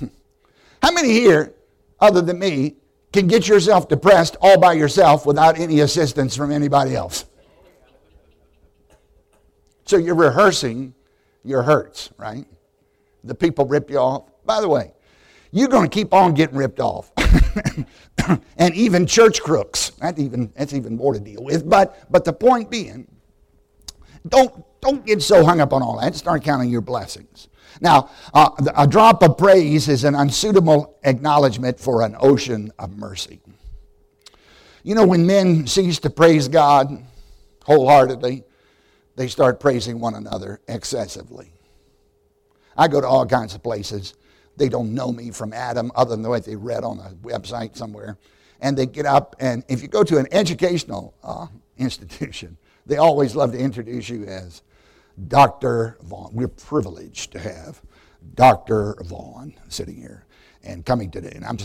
[0.82, 1.52] How many here,
[2.00, 2.76] other than me,
[3.12, 7.26] can get yourself depressed all by yourself without any assistance from anybody else?
[9.84, 10.94] So you're rehearsing
[11.44, 12.46] your hurts, right?
[13.22, 14.30] The people rip you off.
[14.46, 14.93] By the way,
[15.54, 17.12] you're going to keep on getting ripped off.
[18.58, 19.90] and even church crooks.
[20.00, 21.70] That's even, that's even more to deal with.
[21.70, 23.06] But, but the point being,
[24.28, 26.16] don't, don't get so hung up on all that.
[26.16, 27.46] Start counting your blessings.
[27.80, 33.40] Now, uh, a drop of praise is an unsuitable acknowledgement for an ocean of mercy.
[34.82, 36.90] You know, when men cease to praise God
[37.64, 38.42] wholeheartedly,
[39.14, 41.52] they start praising one another excessively.
[42.76, 44.14] I go to all kinds of places.
[44.56, 47.76] They don't know me from Adam other than the way they read on a website
[47.76, 48.18] somewhere.
[48.60, 53.34] And they get up, and if you go to an educational uh, institution, they always
[53.34, 54.62] love to introduce you as
[55.28, 55.98] Dr.
[56.02, 56.30] Vaughn.
[56.32, 57.82] We're privileged to have
[58.34, 58.96] Dr.
[59.04, 60.24] Vaughn sitting here.
[60.62, 61.32] and coming today.
[61.34, 61.58] And I'm,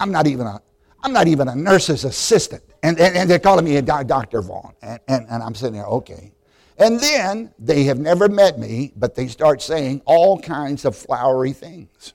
[0.00, 0.60] I'm not even a,
[1.02, 2.62] I'm not even a nurse's assistant.
[2.82, 4.42] And, and, and they're calling me a Dr.
[4.42, 4.74] Vaughn.
[4.82, 6.32] And, and, and I'm sitting there, okay.
[6.78, 11.52] And then they have never met me, but they start saying all kinds of flowery
[11.52, 12.14] things.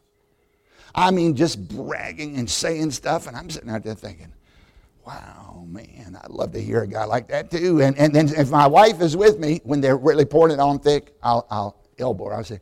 [0.96, 3.28] I mean, just bragging and saying stuff.
[3.28, 4.32] And I'm sitting out there thinking,
[5.06, 7.82] wow, man, I'd love to hear a guy like that too.
[7.82, 10.80] And, and then if my wife is with me, when they're really pouring it on
[10.80, 12.34] thick, I'll, I'll elbow her.
[12.36, 12.60] I'll say,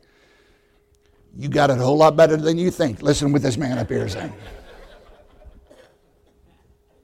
[1.36, 3.02] you got it a whole lot better than you think.
[3.02, 4.32] Listen with this man up here saying.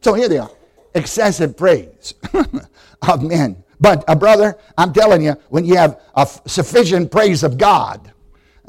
[0.03, 0.51] So here they are
[0.95, 2.15] excessive praise
[3.03, 3.65] of men.
[3.81, 8.13] But, uh, brother, I'm telling you, when you have a f- sufficient praise of God,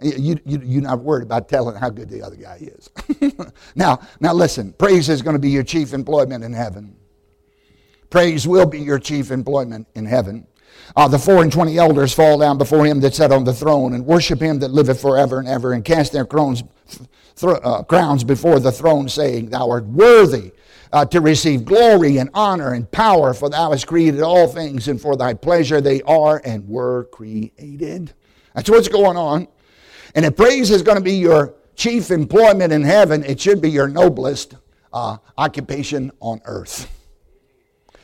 [0.02, 2.90] you, you, you're not worried about telling how good the other guy is.
[3.76, 6.96] now, now, listen praise is going to be your chief employment in heaven.
[8.10, 10.48] Praise will be your chief employment in heaven.
[10.96, 13.94] Uh, the four and twenty elders fall down before him that sat on the throne
[13.94, 16.64] and worship him that liveth forever and ever and cast their crowns,
[17.36, 20.52] th- uh, crowns before the throne, saying, Thou art worthy
[20.92, 25.00] uh, to receive glory and honor and power, for thou hast created all things, and
[25.00, 28.14] for thy pleasure they are and were created.
[28.56, 29.48] That's what's going on.
[30.16, 33.70] And if praise is going to be your chief employment in heaven, it should be
[33.70, 34.56] your noblest
[34.92, 36.90] uh, occupation on earth.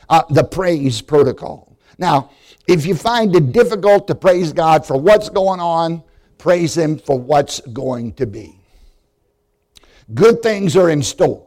[0.08, 1.76] Uh, the praise protocol.
[1.98, 2.30] Now,
[2.66, 6.02] if you find it difficult to praise God for what's going on,
[6.38, 8.58] praise Him for what's going to be.
[10.14, 11.46] Good things are in store.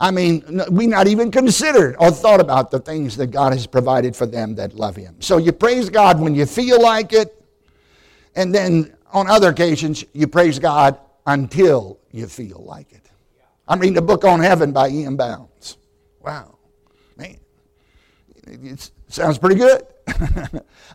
[0.00, 4.14] I mean, we not even considered or thought about the things that God has provided
[4.14, 5.16] for them that love Him.
[5.20, 7.34] So you praise God when you feel like it,
[8.36, 13.08] and then on other occasions, you praise God until you feel like it.
[13.66, 15.16] I'm reading a book on heaven by E.M.
[15.16, 15.76] Bounds.
[16.20, 16.56] Wow,
[17.16, 17.38] man,
[18.46, 19.82] it sounds pretty good.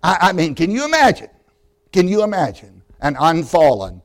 [0.04, 1.30] I, I mean, can you imagine?
[1.92, 4.02] Can you imagine an unfallen,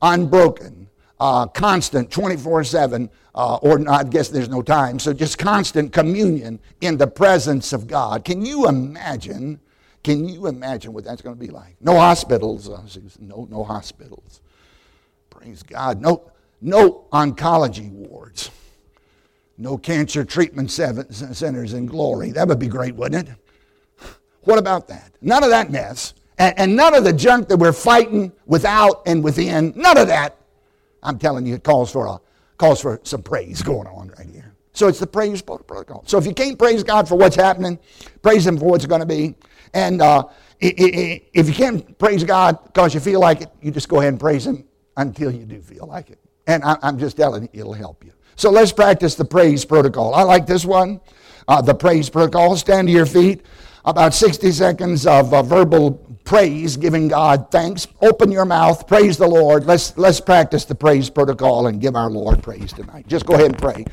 [0.00, 5.92] unbroken, uh, constant 24 7, uh, or I guess there's no time, so just constant
[5.92, 8.24] communion in the presence of God.
[8.24, 9.60] Can you imagine?
[10.02, 11.76] Can you imagine what that's going to be like?
[11.80, 12.68] No hospitals.
[13.20, 14.40] No, no hospitals.
[15.30, 16.00] Praise God.
[16.00, 18.50] No, no oncology wards.
[19.58, 22.32] No cancer treatment centers in glory.
[22.32, 23.34] That would be great, wouldn't it?
[24.42, 25.12] What about that?
[25.20, 26.14] None of that mess.
[26.38, 29.72] And, and none of the junk that we're fighting without and within.
[29.76, 30.36] None of that
[31.02, 32.20] I'm telling you, it calls for, a,
[32.58, 34.54] calls for some praise going on right here.
[34.72, 36.04] So it's the praise protocol.
[36.06, 37.78] So if you can't praise God for what's happening,
[38.22, 39.34] praise Him for what's going to be.
[39.74, 40.28] And uh,
[40.60, 44.20] if you can't praise God because you feel like it, you just go ahead and
[44.20, 44.64] praise Him
[44.96, 46.18] until you do feel like it.
[46.46, 48.12] And I'm just telling you, it'll help you.
[48.36, 50.14] So let's practice the praise protocol.
[50.14, 51.00] I like this one,
[51.48, 52.56] uh, the praise protocol.
[52.56, 53.44] Stand to your feet
[53.84, 55.92] about 60 seconds of uh, verbal
[56.24, 57.86] praise, giving God thanks.
[58.00, 59.64] Open your mouth, praise the Lord.
[59.64, 63.06] Let's, let's practice the praise protocol and give our Lord praise tonight.
[63.08, 63.84] Just go ahead and pray.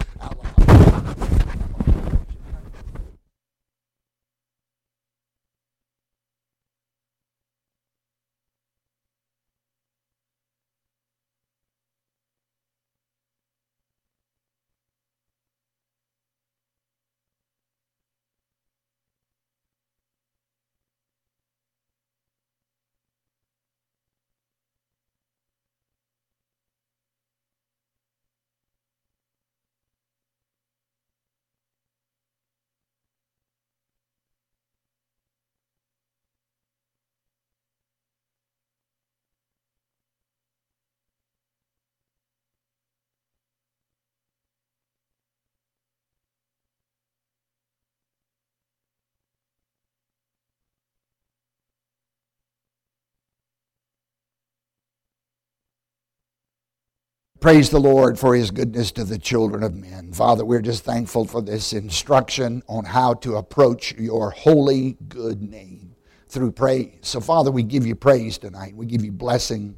[57.39, 60.11] Praise the Lord for his goodness to the children of men.
[60.11, 65.95] Father, we're just thankful for this instruction on how to approach your holy good name
[66.27, 66.97] through praise.
[67.01, 68.75] So, Father, we give you praise tonight.
[68.75, 69.77] We give you blessing.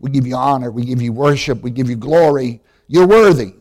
[0.00, 0.72] We give you honor.
[0.72, 1.62] We give you worship.
[1.62, 2.62] We give you glory.
[2.88, 3.54] You're worthy.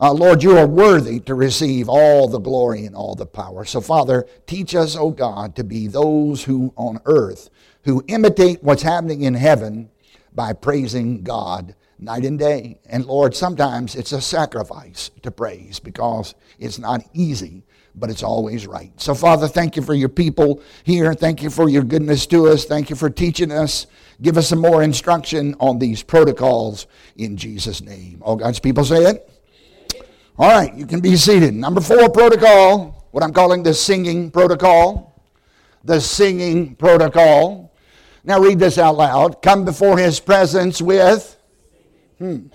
[0.00, 3.64] Uh, Lord, you are worthy to receive all the glory and all the power.
[3.64, 7.50] So, Father, teach us, O oh God, to be those who on earth
[7.84, 9.90] who imitate what's happening in heaven
[10.34, 12.78] by praising God night and day.
[12.86, 17.62] And Lord, sometimes it's a sacrifice to praise because it's not easy,
[17.94, 18.92] but it's always right.
[19.00, 21.12] So, Father, thank you for your people here.
[21.14, 22.64] Thank you for your goodness to us.
[22.64, 23.86] Thank you for teaching us.
[24.22, 28.22] Give us some more instruction on these protocols in Jesus' name.
[28.22, 29.26] All God's people say it.
[30.38, 31.52] All right, you can be seated.
[31.52, 35.06] Number four protocol, what I'm calling the singing protocol.
[35.84, 37.69] The singing protocol.
[38.24, 39.42] Now read this out loud.
[39.42, 41.36] Come before his presence with
[42.20, 42.48] Hmm.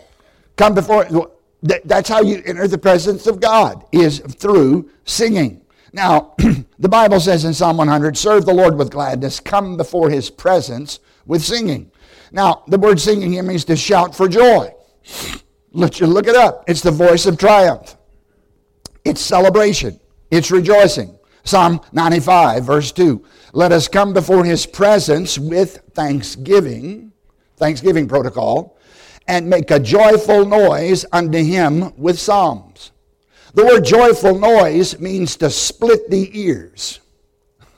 [0.58, 5.66] Come before, that's how you enter the presence of God, is through singing.
[5.92, 6.36] Now,
[6.80, 11.00] the Bible says in Psalm 100, serve the Lord with gladness, come before his presence
[11.26, 11.92] with singing.
[12.32, 14.72] Now, the word singing here means to shout for joy.
[15.72, 16.64] Let you look it up.
[16.68, 17.98] It's the voice of triumph.
[19.04, 20.00] It's celebration.
[20.32, 21.15] It's rejoicing.
[21.46, 23.24] Psalm 95, verse 2.
[23.54, 27.14] Let us come before his presence with thanksgiving,
[27.58, 28.78] thanksgiving protocol,
[29.28, 32.92] and make a joyful noise unto him with psalms.
[33.54, 37.00] The word joyful noise means to split the ears.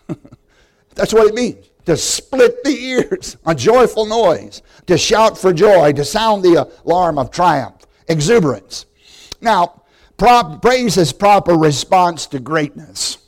[0.95, 1.69] That's what it means.
[1.85, 3.37] To split the ears.
[3.45, 4.61] A joyful noise.
[4.87, 5.93] To shout for joy.
[5.93, 7.85] To sound the alarm of triumph.
[8.07, 8.87] Exuberance.
[9.39, 9.83] Now,
[10.17, 13.19] praise is proper response to greatness.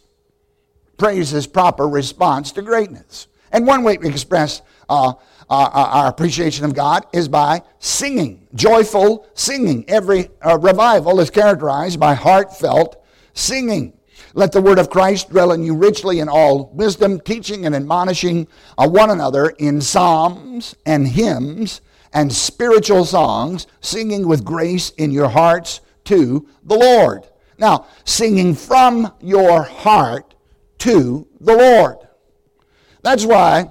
[0.99, 3.27] Praise is proper response to greatness.
[3.53, 5.13] And one way we express uh,
[5.49, 9.85] uh, uh, our appreciation of God is by singing, joyful singing.
[9.87, 13.93] Every uh, revival is characterized by heartfelt singing.
[14.33, 18.47] Let the word of Christ dwell in you richly in all wisdom, teaching and admonishing
[18.77, 21.79] uh, one another in psalms and hymns
[22.11, 27.25] and spiritual songs, singing with grace in your hearts to the Lord.
[27.57, 30.28] Now, singing from your heart
[30.79, 31.97] to the Lord.
[33.01, 33.69] That's why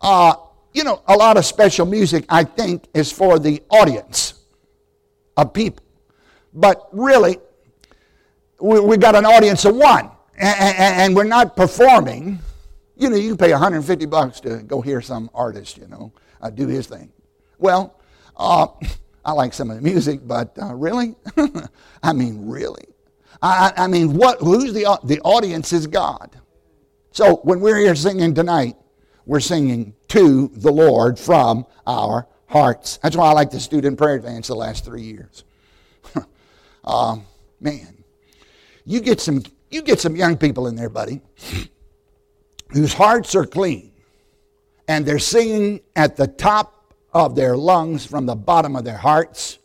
[0.00, 0.34] uh,
[0.74, 4.34] you know, a lot of special music, I think, is for the audience
[5.36, 5.84] of people.
[6.52, 7.38] But really,
[8.60, 12.40] we, we got an audience of one, and, and, we're not performing.
[12.96, 16.50] You know, you can pay 150 bucks to go hear some artist, you know, uh,
[16.50, 17.10] do his thing.
[17.58, 17.98] Well,
[18.36, 18.66] uh,
[19.24, 21.14] I like some of the music, but uh, really?
[22.02, 22.84] I mean, really?
[23.40, 24.38] I, I mean, what?
[24.40, 25.72] Who's the the audience?
[25.72, 26.36] Is God.
[27.14, 28.74] So when we're here singing tonight,
[29.24, 32.98] we're singing to the Lord from our hearts.
[33.04, 35.44] That's why I like the student prayer advance the last three years.
[36.82, 37.24] um,
[37.60, 38.02] man,
[38.84, 41.20] you get some you get some young people in there, buddy,
[42.70, 43.92] whose hearts are clean,
[44.88, 49.60] and they're singing at the top of their lungs from the bottom of their hearts.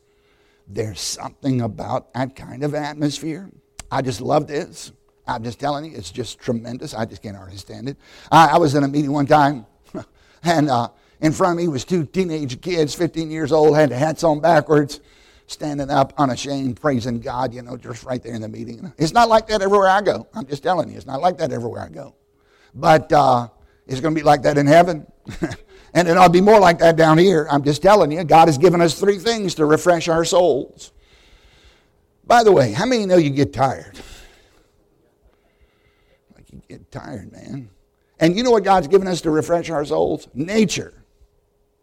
[0.67, 3.49] There's something about that kind of atmosphere.
[3.89, 4.91] I just love this.
[5.35, 6.93] I'm just telling you, it's just tremendous.
[6.93, 7.97] I just can't understand it.
[8.31, 9.65] I, I was in a meeting one time,
[10.43, 10.89] and uh,
[11.21, 14.39] in front of me was two teenage kids, 15 years old, had their hats on
[14.39, 14.99] backwards,
[15.47, 18.91] standing up unashamed, praising God, you know, just right there in the meeting.
[18.97, 20.27] It's not like that everywhere I go.
[20.33, 22.15] I'm just telling you, it's not like that everywhere I go.
[22.73, 23.47] But uh,
[23.87, 25.05] it's going to be like that in heaven.
[25.93, 27.47] and it'll be more like that down here.
[27.49, 30.91] I'm just telling you, God has given us three things to refresh our souls.
[32.25, 33.99] By the way, how many know you get tired?
[36.67, 37.69] Get tired, man.
[38.19, 40.27] And you know what God's given us to refresh our souls?
[40.33, 40.93] Nature.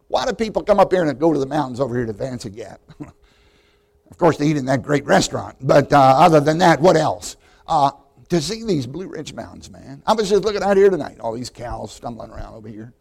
[0.09, 2.45] Why do people come up here and go to the mountains over here to Vance
[2.45, 2.81] Gap?
[3.01, 5.57] of course, they eat in that great restaurant.
[5.61, 7.37] But uh, other than that, what else?
[7.67, 7.91] Uh,
[8.29, 10.03] to see these Blue Ridge Mountains, man.
[10.07, 12.93] I was just looking out here tonight, all these cows stumbling around over here.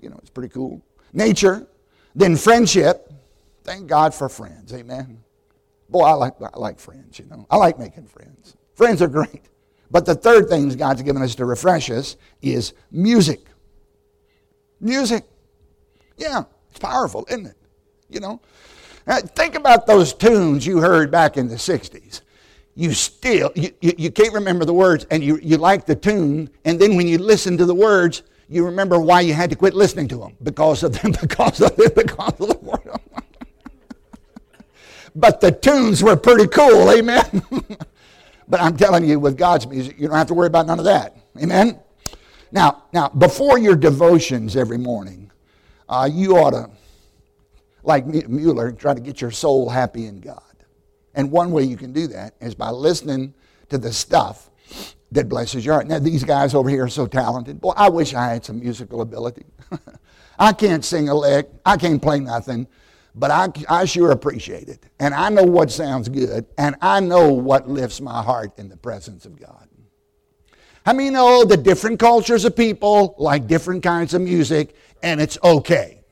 [0.00, 0.82] You know, it's pretty cool.
[1.12, 1.66] Nature,
[2.14, 3.12] then friendship.
[3.64, 5.22] Thank God for friends, amen.
[5.88, 7.46] Boy, I like, I like friends, you know.
[7.50, 8.56] I like making friends.
[8.74, 9.42] Friends are great.
[9.90, 13.40] But the third thing God's given us to refresh us is music.
[14.80, 15.24] Music.
[16.16, 17.56] Yeah, it's powerful, isn't it?
[18.08, 18.40] You know?
[19.06, 22.22] Now, think about those tunes you heard back in the 60s.
[22.74, 26.50] You still, you, you, you can't remember the words, and you, you like the tune,
[26.64, 29.74] and then when you listen to the words, you remember why you had to quit
[29.74, 33.00] listening to them because of them, because of them, because of the word.
[35.16, 37.42] but the tunes were pretty cool, amen.
[38.48, 40.84] But I'm telling you, with God's music, you don't have to worry about none of
[40.84, 41.16] that.
[41.40, 41.80] Amen?
[42.52, 45.30] Now, now before your devotions every morning,
[45.88, 46.70] uh, you ought to,
[47.82, 50.42] like Mueller, try to get your soul happy in God.
[51.14, 53.34] And one way you can do that is by listening
[53.70, 54.50] to the stuff
[55.12, 55.86] that blesses your heart.
[55.86, 57.60] Now, these guys over here are so talented.
[57.60, 59.46] Boy, I wish I had some musical ability.
[60.38, 61.48] I can't sing a lick.
[61.64, 62.66] I can't play nothing
[63.16, 64.86] but I, I sure appreciate it.
[65.00, 68.76] And I know what sounds good, and I know what lifts my heart in the
[68.76, 69.68] presence of God.
[70.84, 75.38] How many know that different cultures of people like different kinds of music, and it's
[75.42, 76.02] okay?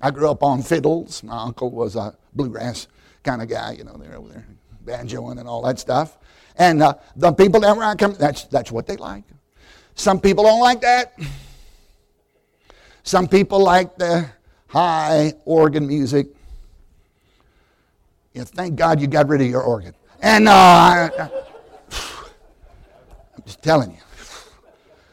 [0.00, 1.22] I grew up on fiddles.
[1.22, 2.88] My uncle was a bluegrass
[3.22, 4.46] kind of guy, you know, they're over there
[4.88, 6.18] banjoing and all that stuff.
[6.56, 9.24] And uh, the people that where I come, that's, that's what they like.
[9.94, 11.18] Some people don't like that.
[13.02, 14.28] Some people like the
[14.68, 16.28] high organ music.
[18.32, 19.94] Yeah, thank God you got rid of your organ.
[20.20, 21.30] And uh, I,
[23.36, 23.98] am just telling you.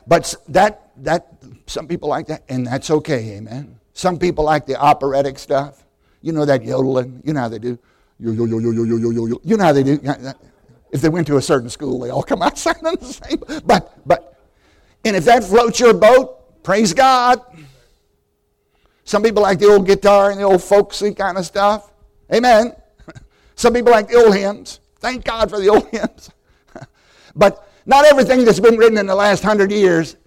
[0.08, 1.28] But that, that,
[1.66, 3.80] some people like that, and that's okay, amen.
[3.93, 5.84] Some people like the operatic stuff.
[6.22, 7.22] You know that yodeling?
[7.24, 7.80] You know how they do?
[8.20, 9.41] Yo, yo, yo, yo, yo, yo, yo, yo.
[9.43, 9.99] You know how they do?
[10.91, 13.41] If they went to a certain school, they all come out sounding the same.
[13.66, 14.39] But, but,
[15.03, 17.41] and if that floats your boat, praise God.
[19.06, 21.93] Some people like the old guitar and the old folksy kind of stuff.
[22.34, 22.76] Amen.
[23.56, 24.80] Some people like the old hymns.
[24.99, 26.32] Thank God for the old hymns.
[27.36, 30.18] but not everything that's been written in the last hundred years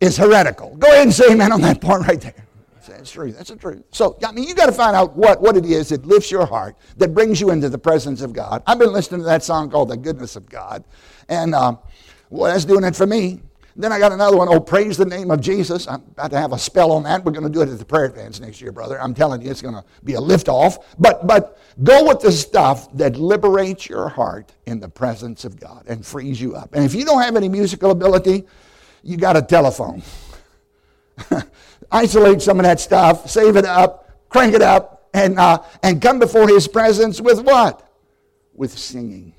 [0.00, 0.76] is heretical.
[0.76, 2.46] Go ahead and say amen on that part right there.
[2.86, 3.32] That's true.
[3.32, 3.84] That's the truth.
[3.90, 6.46] So, I mean, you got to find out what, what it is that lifts your
[6.46, 8.62] heart, that brings you into the presence of God.
[8.66, 10.84] I've been listening to that song called The Goodness of God.
[11.28, 11.78] And, um,
[12.30, 13.40] well, that's doing it for me.
[13.78, 15.86] Then I got another one, oh, praise the name of Jesus.
[15.86, 17.24] I'm about to have a spell on that.
[17.24, 19.00] We're going to do it at the prayer advance next year, brother.
[19.00, 20.96] I'm telling you, it's going to be a lift off.
[20.98, 25.84] But, but go with the stuff that liberates your heart in the presence of God
[25.86, 26.74] and frees you up.
[26.74, 28.46] And if you don't have any musical ability,
[29.04, 30.02] you got a telephone.
[31.92, 36.18] Isolate some of that stuff, save it up, crank it up, and, uh, and come
[36.18, 37.88] before His presence with what?
[38.54, 39.34] With singing.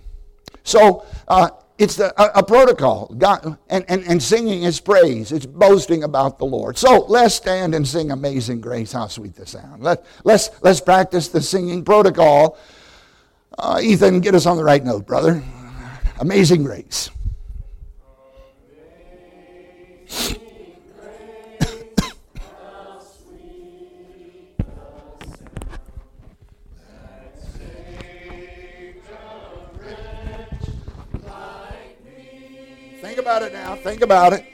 [0.64, 1.50] So uh,
[1.80, 3.16] it's a, a, protocol.
[3.18, 5.32] God, and, and, and singing is praise.
[5.32, 6.78] It's boasting about the Lord.
[6.78, 8.92] So let's stand and sing Amazing Grace.
[8.92, 9.82] How sweet the sound.
[9.82, 12.58] Let, let's, let's practice the singing protocol.
[13.58, 15.42] Uh, Ethan, get us on the right note, brother.
[16.20, 17.10] Amazing Grace.
[33.20, 33.76] Think about it now.
[33.76, 34.46] Think about it.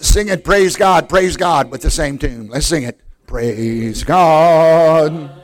[0.00, 2.48] Sing it, praise God, praise God with the same tune.
[2.48, 2.98] Let's sing it.
[3.26, 5.43] Praise God.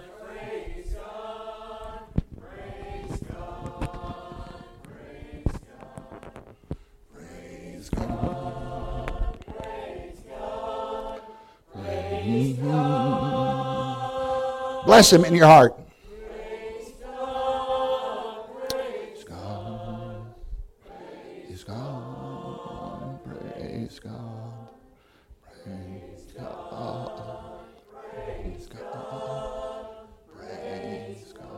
[14.85, 15.75] Bless him in your heart.
[16.29, 18.49] Praise God.
[18.69, 19.25] Praise
[21.65, 23.25] God.
[23.25, 24.69] Praise God.
[25.65, 27.67] Praise God.
[28.05, 30.07] Praise God.
[30.37, 31.49] Praise God.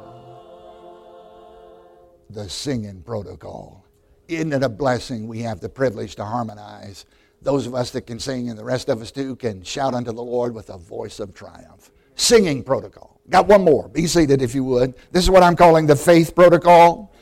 [2.31, 3.85] The singing protocol.
[4.29, 7.05] Isn't it a blessing we have the privilege to harmonize?
[7.43, 10.13] Those of us that can sing and the rest of us too can shout unto
[10.13, 11.91] the Lord with a voice of triumph.
[12.15, 13.21] Singing protocol.
[13.31, 13.89] Got one more.
[13.89, 14.95] Be seated if you would.
[15.11, 17.13] This is what I'm calling the faith protocol.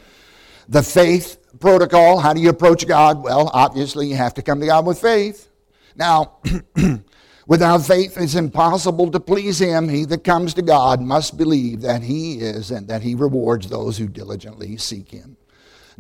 [0.69, 2.19] The faith protocol.
[2.19, 3.23] How do you approach God?
[3.23, 5.49] Well, obviously, you have to come to God with faith.
[5.97, 6.39] Now,
[7.47, 9.89] without faith, it's impossible to please Him.
[9.89, 13.99] He that comes to God must believe that He is and that He rewards those
[13.99, 15.37] who diligently seek Him.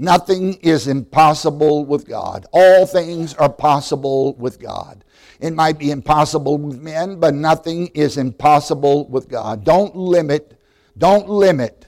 [0.00, 2.46] Nothing is impossible with God.
[2.52, 5.04] All things are possible with God.
[5.40, 9.62] It might be impossible with men, but nothing is impossible with God.
[9.62, 10.58] Don't limit,
[10.96, 11.84] don't limit,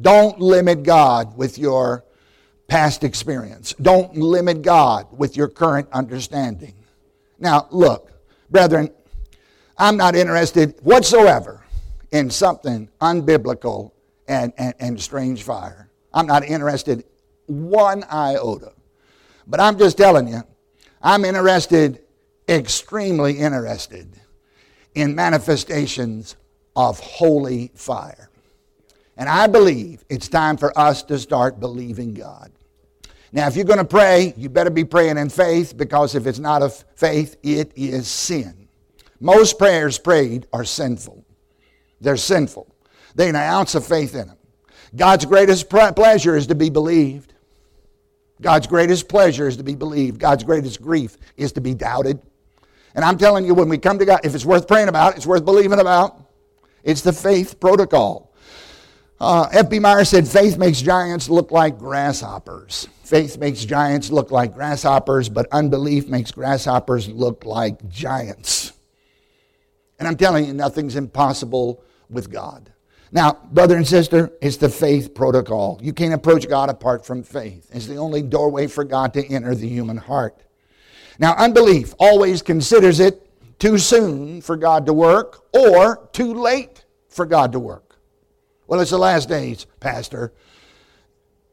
[0.00, 2.04] don't limit God with your
[2.68, 3.74] past experience.
[3.82, 6.74] Don't limit God with your current understanding.
[7.40, 8.12] Now, look,
[8.50, 8.88] brethren,
[9.76, 11.64] I'm not interested whatsoever
[12.12, 13.90] in something unbiblical
[14.28, 15.88] and, and, and strange fire.
[16.14, 17.04] I'm not interested
[17.46, 18.72] one iota.
[19.46, 20.42] But I'm just telling you,
[21.02, 22.02] I'm interested
[22.48, 24.08] extremely interested
[24.94, 26.36] in manifestations
[26.76, 28.30] of holy fire.
[29.16, 32.50] And I believe it's time for us to start believing God.
[33.30, 36.38] Now, if you're going to pray, you better be praying in faith because if it's
[36.38, 38.68] not of faith, it is sin.
[39.20, 41.24] Most prayers prayed are sinful.
[42.00, 42.74] They're sinful.
[43.14, 44.36] They ain't an ounce of faith in them.
[44.94, 47.32] God's greatest pleasure is to be believed.
[48.40, 50.18] God's greatest pleasure is to be believed.
[50.18, 52.20] God's greatest grief is to be doubted.
[52.94, 55.26] And I'm telling you, when we come to God, if it's worth praying about, it's
[55.26, 56.20] worth believing about.
[56.82, 58.32] It's the faith protocol.
[59.20, 59.78] Uh, F.B.
[59.78, 62.88] Meyer said, faith makes giants look like grasshoppers.
[63.04, 68.72] Faith makes giants look like grasshoppers, but unbelief makes grasshoppers look like giants.
[69.98, 72.71] And I'm telling you, nothing's impossible with God.
[73.14, 75.78] Now, brother and sister, it's the faith protocol.
[75.82, 77.68] You can't approach God apart from faith.
[77.70, 80.42] It's the only doorway for God to enter the human heart.
[81.18, 87.26] Now, unbelief always considers it too soon for God to work or too late for
[87.26, 87.98] God to work.
[88.66, 90.32] Well, it's the last days, Pastor.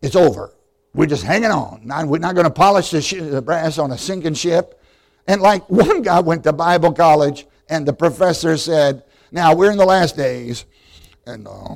[0.02, 0.56] It's over.
[0.94, 1.82] We're just hanging on.
[2.08, 4.82] we're not going to polish the, brass on a sinking ship.
[5.28, 9.78] And like one guy went to Bible college, and the professor said, Now we're in
[9.78, 10.66] the last days,
[11.30, 11.76] and uh,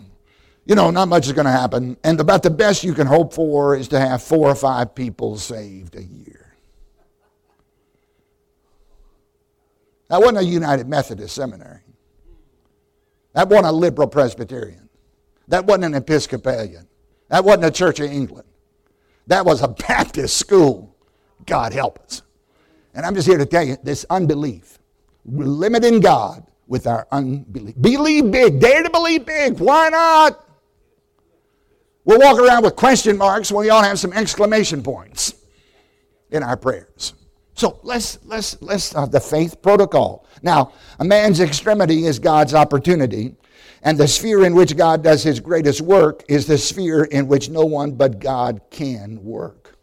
[0.66, 1.98] you know, not much is going to happen.
[2.04, 5.38] And about the best you can hope for is to have four or five people
[5.38, 6.56] saved a year.
[10.10, 11.82] That wasn't a United Methodist seminary.
[13.34, 14.90] That wasn't a liberal Presbyterian.
[15.48, 16.88] That wasn't an Episcopalian.
[17.30, 18.48] That wasn't a Church of England.
[19.28, 20.96] That was a Baptist school.
[21.46, 22.22] God help us.
[22.94, 24.78] And I'm just here to tell you this unbelief.
[25.26, 27.76] Limiting God with our unbelief.
[27.80, 28.60] Believe big.
[28.60, 29.60] Dare to believe big.
[29.60, 30.44] Why not?
[32.04, 35.36] We'll walk around with question marks when we all have some exclamation points
[36.32, 37.14] in our prayers.
[37.54, 40.26] So let's let's let's uh, the faith protocol.
[40.42, 43.36] Now, a man's extremity is God's opportunity,
[43.84, 47.52] and the sphere in which God does his greatest work is the sphere in which
[47.52, 49.78] no one but God can work.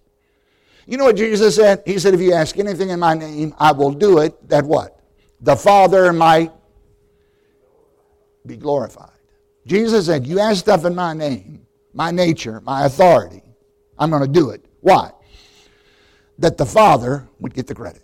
[0.86, 1.84] You know what Jesus said?
[1.86, 4.98] He said, If you ask anything in my name, I will do it, that what?
[5.40, 6.50] The Father might
[8.46, 9.10] be glorified.
[9.66, 13.42] Jesus said, You ask stuff in my name, my nature, my authority,
[13.98, 14.64] I'm going to do it.
[14.80, 15.10] Why?
[16.38, 18.02] That the Father would get the credit.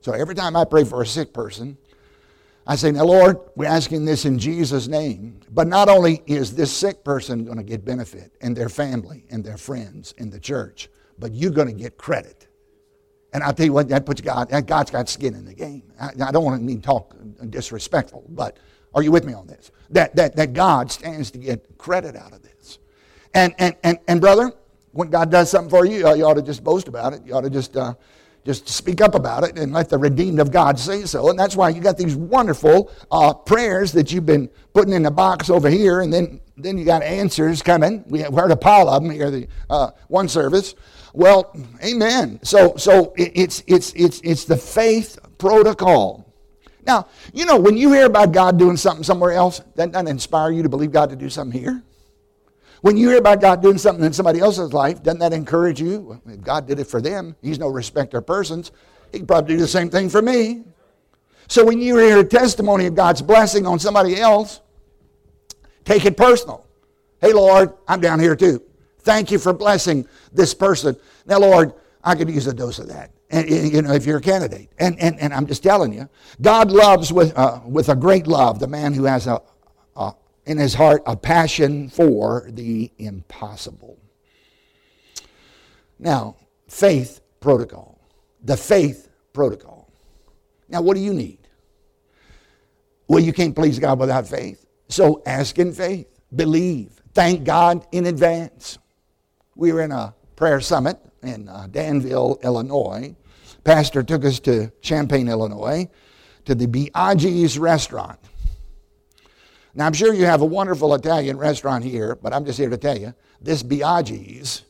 [0.00, 1.76] So every time I pray for a sick person,
[2.66, 5.40] I say, Now, Lord, we're asking this in Jesus' name.
[5.50, 9.42] But not only is this sick person going to get benefit, and their family, and
[9.42, 12.46] their friends, and the church, but you're going to get credit.
[13.32, 15.82] And I'll tell you what, that puts God, God's got skin in the game.
[16.00, 17.14] I, I don't want to mean talk
[17.50, 18.58] disrespectful, but
[18.94, 19.70] are you with me on this?
[19.90, 22.78] That, that, that God stands to get credit out of this.
[23.34, 24.52] And, and, and, and brother,
[24.92, 27.22] when God does something for you, you ought to just boast about it.
[27.24, 27.94] You ought to just, uh,
[28.44, 31.28] just speak up about it and let the redeemed of God say so.
[31.30, 35.10] And that's why you got these wonderful uh, prayers that you've been putting in the
[35.10, 38.04] box over here, and then, then you got answers coming.
[38.06, 40.74] We heard a pile of them here, the uh, one service.
[41.12, 42.40] Well, amen.
[42.42, 46.27] So, so it's, it's, it's, it's the faith protocol.
[46.88, 50.50] Now, you know, when you hear about God doing something somewhere else, that doesn't inspire
[50.50, 51.82] you to believe God to do something here.
[52.80, 56.18] When you hear about God doing something in somebody else's life, doesn't that encourage you?
[56.24, 58.72] If God did it for them, He's no respecter of persons.
[59.12, 60.64] He can probably do the same thing for me.
[61.46, 64.62] So when you hear a testimony of God's blessing on somebody else,
[65.84, 66.66] take it personal.
[67.20, 68.62] Hey, Lord, I'm down here too.
[69.00, 70.96] Thank you for blessing this person.
[71.26, 71.74] Now, Lord,
[72.08, 73.10] I could use a dose of that.
[73.28, 74.72] And, you know, if you're a candidate.
[74.78, 76.08] And, and, and I'm just telling you,
[76.40, 79.42] God loves with, uh, with a great love the man who has a,
[79.94, 80.14] a,
[80.46, 83.98] in his heart a passion for the impossible.
[85.98, 86.36] Now,
[86.66, 88.00] faith protocol.
[88.42, 89.92] The faith protocol.
[90.70, 91.46] Now, what do you need?
[93.06, 94.64] Well, you can't please God without faith.
[94.88, 98.78] So ask in faith, believe, thank God in advance.
[99.54, 103.14] We were in a prayer summit in uh, Danville, Illinois.
[103.64, 105.88] Pastor took us to Champaign, Illinois,
[106.44, 108.18] to the Biaggi's restaurant.
[109.74, 112.76] Now, I'm sure you have a wonderful Italian restaurant here, but I'm just here to
[112.76, 114.62] tell you this Biaggi's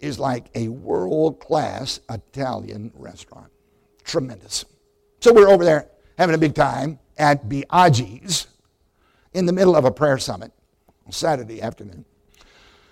[0.00, 3.52] is like a world class Italian restaurant.
[4.02, 4.64] Tremendous.
[5.20, 8.46] So we're over there having a big time at Biaggi's
[9.34, 10.52] in the middle of a prayer summit
[11.06, 12.04] on Saturday afternoon.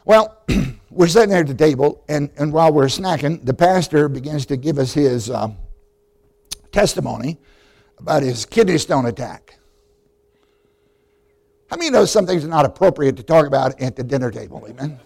[0.08, 0.42] Well,
[0.90, 4.56] we're sitting there at the table, and, and while we're snacking, the pastor begins to
[4.56, 5.50] give us his uh,
[6.72, 7.36] testimony
[7.98, 9.58] about his kidney stone attack.
[11.68, 14.66] How many know some things are not appropriate to talk about at the dinner table?
[14.66, 14.98] Amen.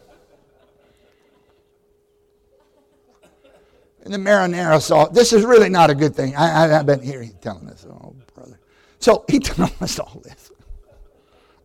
[4.04, 5.08] And the marinara sauce.
[5.10, 6.36] This is really not a good thing.
[6.36, 8.60] I, have been hearing telling this, oh brother.
[9.00, 10.52] So he told us all this.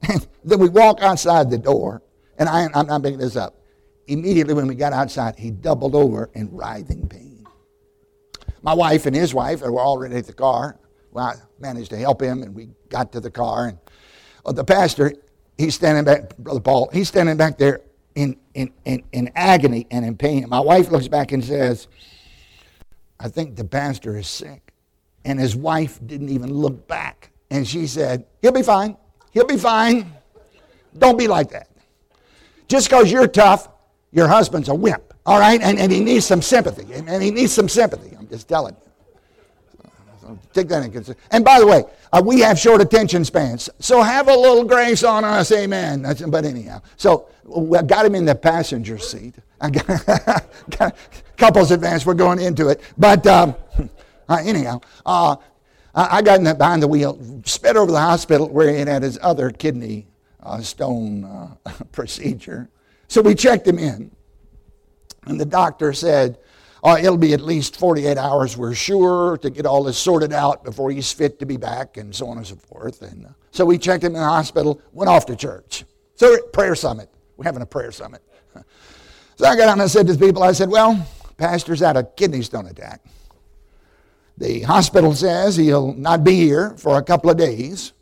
[0.09, 2.01] And then we walk outside the door,
[2.37, 3.55] and I, I'm not making this up.
[4.07, 7.45] Immediately when we got outside, he doubled over in writhing pain.
[8.61, 10.77] My wife and his wife were already at the car.
[11.11, 13.67] Well, I managed to help him, and we got to the car.
[13.67, 13.77] And
[14.43, 15.13] well, the pastor,
[15.57, 17.81] he's standing back, Brother Paul, he's standing back there
[18.15, 20.47] in, in, in, in agony and in pain.
[20.49, 21.87] My wife looks back and says,
[23.19, 24.73] I think the pastor is sick.
[25.25, 27.31] And his wife didn't even look back.
[27.49, 28.97] And she said, He'll be fine.
[29.31, 30.13] He'll be fine.
[30.97, 31.66] Don't be like that.
[32.67, 33.69] Just because you're tough,
[34.11, 35.13] your husband's a wimp.
[35.25, 35.61] All right?
[35.61, 36.93] And, and he needs some sympathy.
[36.93, 38.15] And he needs some sympathy.
[38.17, 39.89] I'm just telling you.
[40.21, 41.29] So take that in consideration.
[41.31, 43.69] And by the way, uh, we have short attention spans.
[43.79, 45.51] So have a little grace on us.
[45.51, 46.01] Amen.
[46.01, 47.29] That's, but anyhow, so
[47.73, 49.35] I got him in the passenger seat.
[49.61, 50.45] I got,
[50.77, 50.95] got
[51.37, 52.05] couples advance.
[52.05, 52.81] We're going into it.
[52.97, 53.55] But um,
[54.29, 55.37] uh, anyhow, uh,
[55.95, 59.17] I got in the, behind the wheel, sped over the hospital where he had his
[59.21, 60.07] other kidney
[60.47, 61.55] uh, stone uh,
[61.91, 62.69] procedure.
[63.07, 64.11] So we checked him in.
[65.25, 66.39] And the doctor said,
[66.83, 70.63] oh, it'll be at least 48 hours, we're sure, to get all this sorted out
[70.63, 73.01] before he's fit to be back, and so on and so forth.
[73.01, 75.83] And uh, so we checked him in the hospital, went off to church.
[76.15, 77.09] So, prayer summit.
[77.35, 78.21] We're having a prayer summit.
[79.37, 81.95] So I got on and I said to the people, I said, Well, Pastor's had
[81.95, 83.01] a kidney stone attack.
[84.37, 87.93] The hospital says he'll not be here for a couple of days.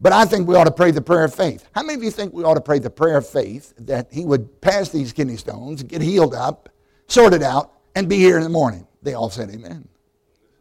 [0.00, 1.68] But I think we ought to pray the prayer of faith.
[1.74, 4.24] How many of you think we ought to pray the prayer of faith that he
[4.24, 6.68] would pass these kidney stones, get healed up,
[7.08, 8.86] sorted out, and be here in the morning?
[9.02, 9.88] They all said amen.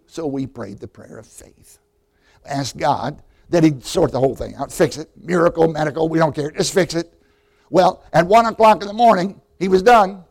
[0.08, 1.78] So we prayed the prayer of faith.
[2.46, 5.10] Asked God that he'd sort the whole thing out, fix it.
[5.16, 7.14] Miracle, medical, we don't care, just fix it.
[7.70, 10.24] Well, at 1 o'clock in the morning, he was done.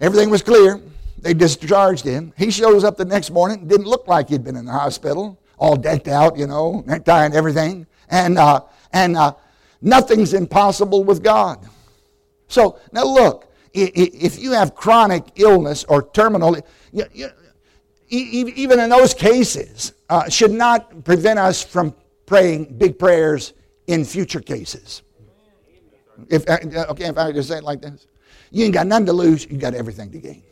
[0.00, 0.80] Everything was clear.
[1.18, 2.32] They discharged him.
[2.36, 5.76] He shows up the next morning, didn't look like he'd been in the hospital, all
[5.76, 7.86] decked out, you know, necktie and everything.
[8.10, 9.34] And, uh, and uh,
[9.80, 11.66] nothing's impossible with God.
[12.48, 16.56] So now look, if you have chronic illness or terminal,
[16.92, 17.28] you, you,
[18.08, 21.94] even in those cases, uh, should not prevent us from
[22.26, 23.54] praying big prayers
[23.86, 25.02] in future cases.
[26.28, 26.58] If, uh,
[26.90, 28.06] okay, if I just say it like this,
[28.50, 30.42] you ain't got nothing to lose, you got everything to gain.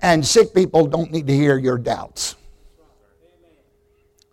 [0.00, 2.36] And sick people don't need to hear your doubts.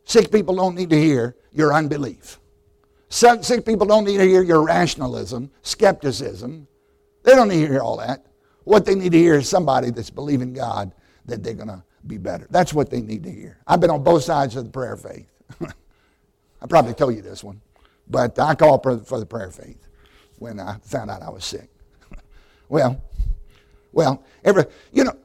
[0.05, 2.39] Sick people don't need to hear your unbelief.
[3.10, 6.68] Sick people don't need to hear your rationalism, skepticism.
[7.24, 8.26] They don't need to hear all that.
[8.64, 10.93] What they need to hear is somebody that's believing God
[11.26, 12.47] that they're going to be better.
[12.50, 13.58] That's what they need to hear.
[13.66, 15.28] I've been on both sides of the prayer faith.
[16.62, 17.62] I probably told you this one,
[18.08, 19.88] but I called for the prayer faith
[20.38, 21.70] when I found out I was sick.
[22.70, 23.02] well,
[23.91, 25.18] well, every you know,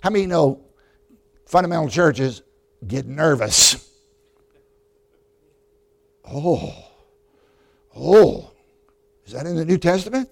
[0.00, 0.60] how many know
[1.46, 2.42] fundamental churches
[2.86, 3.74] get nervous
[6.26, 6.74] Oh,
[7.94, 8.50] oh,
[9.26, 10.28] is that in the New Testament?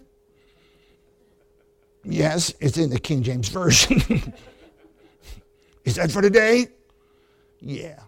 [2.04, 4.34] Yes, it's in the King James Version.
[5.84, 6.68] is that for today?
[7.60, 8.00] Yeah.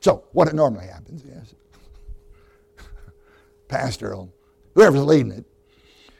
[0.00, 1.54] So, what it normally happens is,
[3.68, 4.16] pastor,
[4.74, 5.44] whoever's leading it,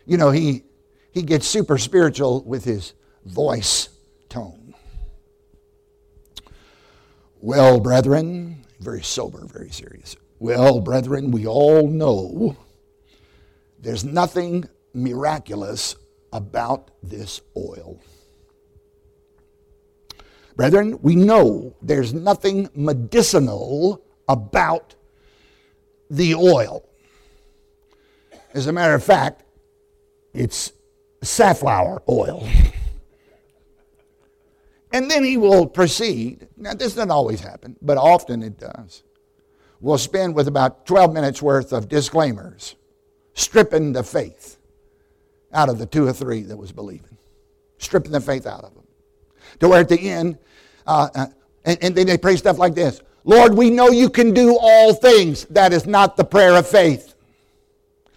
[0.07, 0.65] you know, he,
[1.13, 3.91] he gets super spiritual with his voice
[4.29, 4.75] tone.
[7.41, 10.17] Well, brethren, very sober, very serious.
[10.41, 12.57] Well, brethren, we all know
[13.81, 15.97] there's nothing miraculous
[16.33, 18.01] about this oil.
[20.55, 24.95] Brethren, we know there's nothing medicinal about
[26.09, 26.89] the oil.
[28.55, 29.43] As a matter of fact,
[30.33, 30.73] it's
[31.23, 32.49] safflower oil.
[34.93, 36.47] and then he will proceed.
[36.57, 39.03] Now, this doesn't always happen, but often it does
[39.81, 42.75] we'll spend with about 12 minutes worth of disclaimers,
[43.35, 44.59] stripping the faith
[45.53, 47.17] out of the two or three that was believing,
[47.79, 48.85] stripping the faith out of them.
[49.61, 50.39] To where at the end,
[50.87, 51.27] uh, uh,
[51.65, 54.95] and, and then they pray stuff like this Lord, we know you can do all
[54.95, 55.45] things.
[55.47, 57.15] That is not the prayer of faith.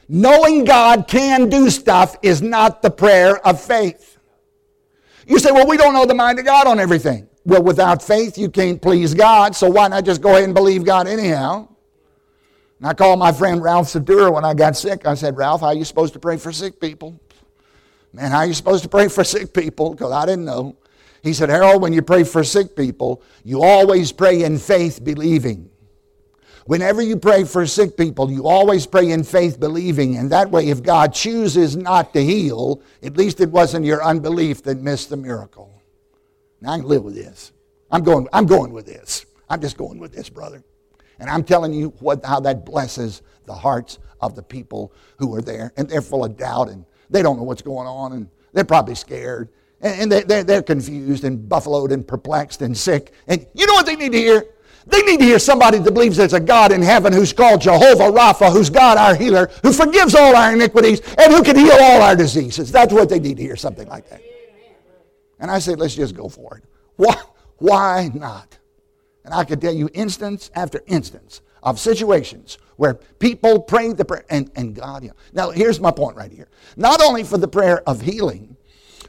[0.07, 4.17] Knowing God can do stuff is not the prayer of faith.
[5.25, 7.29] You say, well, we don't know the mind of God on everything.
[7.43, 10.85] Well, without faith, you can't please God, so why not just go ahead and believe
[10.85, 11.67] God anyhow?
[12.77, 15.05] And I called my friend Ralph Sutera when I got sick.
[15.05, 17.19] I said, Ralph, how are you supposed to pray for sick people?
[18.13, 19.91] Man, how are you supposed to pray for sick people?
[19.91, 20.75] Because I didn't know.
[21.23, 25.69] He said, Harold, when you pray for sick people, you always pray in faith, believing.
[26.65, 30.17] Whenever you pray for sick people, you always pray in faith, believing.
[30.17, 34.63] And that way, if God chooses not to heal, at least it wasn't your unbelief
[34.63, 35.70] that missed the miracle.
[36.61, 37.51] Now I can live with this.
[37.91, 39.25] I'm going, I'm going with this.
[39.49, 40.63] I'm just going with this, brother.
[41.19, 45.41] And I'm telling you what, how that blesses the hearts of the people who are
[45.41, 45.73] there.
[45.75, 48.95] And they're full of doubt and they don't know what's going on and they're probably
[48.95, 49.49] scared.
[49.81, 53.13] And, and they, they're confused and buffaloed and perplexed and sick.
[53.27, 54.45] And you know what they need to hear?
[54.87, 58.11] They need to hear somebody that believes there's a God in heaven who's called Jehovah
[58.11, 62.01] Rapha, who's God our healer, who forgives all our iniquities, and who can heal all
[62.01, 62.71] our diseases.
[62.71, 64.21] That's what they need to hear, something like that.
[65.41, 66.63] And I said, let's just go for it.
[66.95, 67.15] Why,
[67.57, 68.57] why not?
[69.25, 74.25] And I could tell you instance after instance of situations where people prayed the prayer
[74.29, 75.03] and, and God.
[75.03, 76.47] You Now, here's my point right here.
[76.77, 78.55] Not only for the prayer of healing,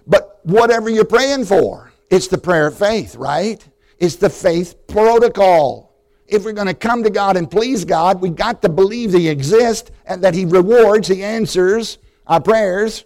[0.06, 3.66] but whatever you're praying for, it's the prayer of faith, right?
[3.98, 5.94] It's the faith protocol.
[6.26, 9.28] If we're going to come to God and please God, we got to believe He
[9.28, 13.04] exists and that He rewards, He answers our prayers.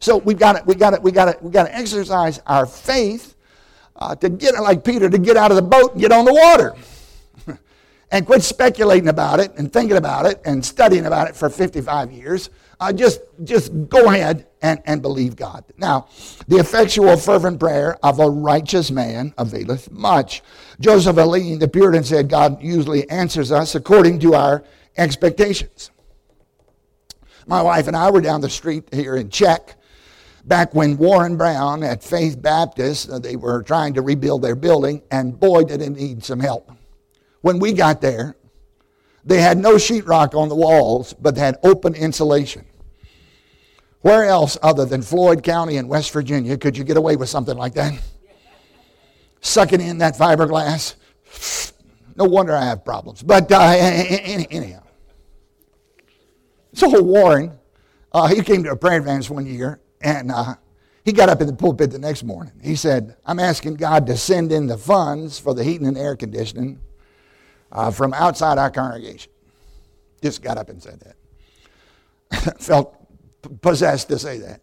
[0.00, 2.66] So we've got to, we got to, we got to, we got to exercise our
[2.66, 3.34] faith
[3.96, 6.34] uh, to get, like Peter, to get out of the boat and get on the
[6.34, 6.74] water.
[8.10, 12.12] and quit speculating about it and thinking about it and studying about it for 55
[12.12, 12.50] years.
[12.80, 15.64] Uh, just, just go ahead and, and believe God.
[15.76, 16.06] Now,
[16.46, 20.42] the effectual, fervent prayer of a righteous man availeth much.
[20.78, 24.62] Joseph Alleine, the Puritan, said God usually answers us according to our
[24.96, 25.90] expectations.
[27.48, 29.74] My wife and I were down the street here in Check
[30.48, 35.02] back when Warren Brown at Faith Baptist, uh, they were trying to rebuild their building,
[35.10, 36.72] and boy, did it need some help.
[37.42, 38.36] When we got there,
[39.24, 42.64] they had no sheetrock on the walls, but they had open insulation.
[44.00, 47.56] Where else, other than Floyd County in West Virginia, could you get away with something
[47.56, 48.00] like that?
[49.40, 50.94] Sucking in that fiberglass.
[52.16, 53.22] No wonder I have problems.
[53.22, 53.58] But uh,
[54.50, 54.82] anyhow.
[56.72, 57.58] So Warren,
[58.12, 60.54] uh, he came to a prayer advance one year, and uh,
[61.04, 62.52] he got up in the pulpit the next morning.
[62.62, 66.16] He said, I'm asking God to send in the funds for the heating and air
[66.16, 66.80] conditioning
[67.72, 69.32] uh, from outside our congregation.
[70.22, 72.60] Just got up and said that.
[72.60, 72.94] Felt
[73.60, 74.60] possessed to say that.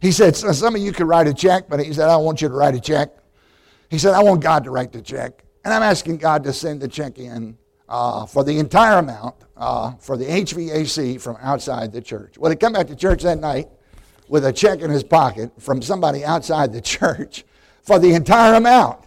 [0.00, 2.48] He said, Some of you could write a check, but he said, I want you
[2.48, 3.10] to write a check.
[3.90, 5.44] He said, I want God to write the check.
[5.64, 7.58] And I'm asking God to send the check in
[7.88, 12.38] uh, for the entire amount uh, for the HVAC from outside the church.
[12.38, 13.68] Well, he come back to church that night
[14.28, 17.44] with a check in his pocket from somebody outside the church
[17.82, 19.04] for the entire amount.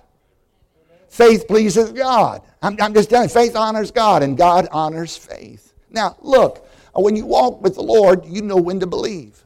[1.09, 2.41] Faith pleases God.
[2.61, 5.73] I'm, I'm just telling you, faith honors God, and God honors faith.
[5.89, 9.43] Now, look, when you walk with the Lord, you know when to believe.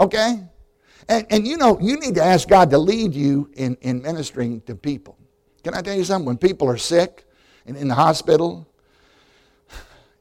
[0.00, 0.40] Okay?
[1.08, 4.60] And, and you know, you need to ask God to lead you in, in ministering
[4.62, 5.16] to people.
[5.64, 6.26] Can I tell you something?
[6.26, 7.24] When people are sick
[7.66, 8.68] and in the hospital,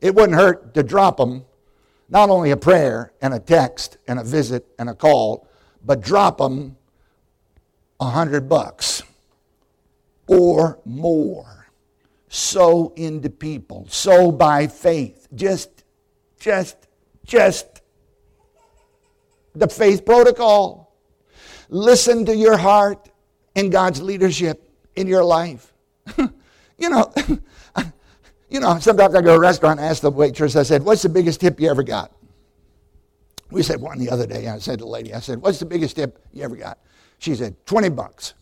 [0.01, 1.45] it wouldn't hurt to drop them
[2.09, 5.47] not only a prayer and a text and a visit and a call,
[5.83, 6.77] but drop them
[7.99, 9.03] a hundred bucks
[10.27, 11.67] or more.
[12.29, 13.87] Sow into people.
[13.89, 15.27] Sow by faith.
[15.33, 15.83] Just,
[16.39, 16.87] just,
[17.25, 17.81] just
[19.55, 20.93] the faith protocol.
[21.69, 23.09] Listen to your heart
[23.55, 25.73] and God's leadership in your life.
[26.17, 27.11] you know,
[28.49, 31.01] you know, sometimes I go to a restaurant and ask the waitress, I said, What's
[31.01, 32.11] the biggest tip you ever got?
[33.51, 34.47] We said one the other day.
[34.47, 36.79] I said to the lady, I said, What's the biggest tip you ever got?
[37.19, 38.33] She said, 20 bucks,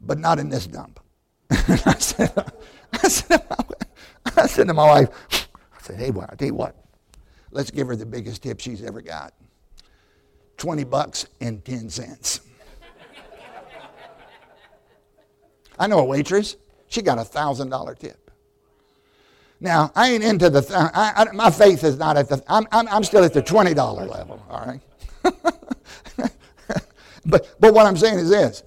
[0.00, 1.00] but not in this dump.
[1.50, 2.32] I, said,
[2.92, 3.42] I, said,
[4.36, 6.74] I said to my wife, I said, Hey, well, I tell you what,
[7.50, 9.34] let's give her the biggest tip she's ever got
[10.56, 12.40] 20 bucks and 10 cents.
[15.78, 18.23] I know a waitress, she got a $1,000 tip.
[19.64, 22.66] Now, I ain't into the, th- I, I, my faith is not at the, I'm,
[22.70, 24.80] I'm, I'm still at the $20 level, all right?
[27.24, 28.62] but, but what I'm saying is this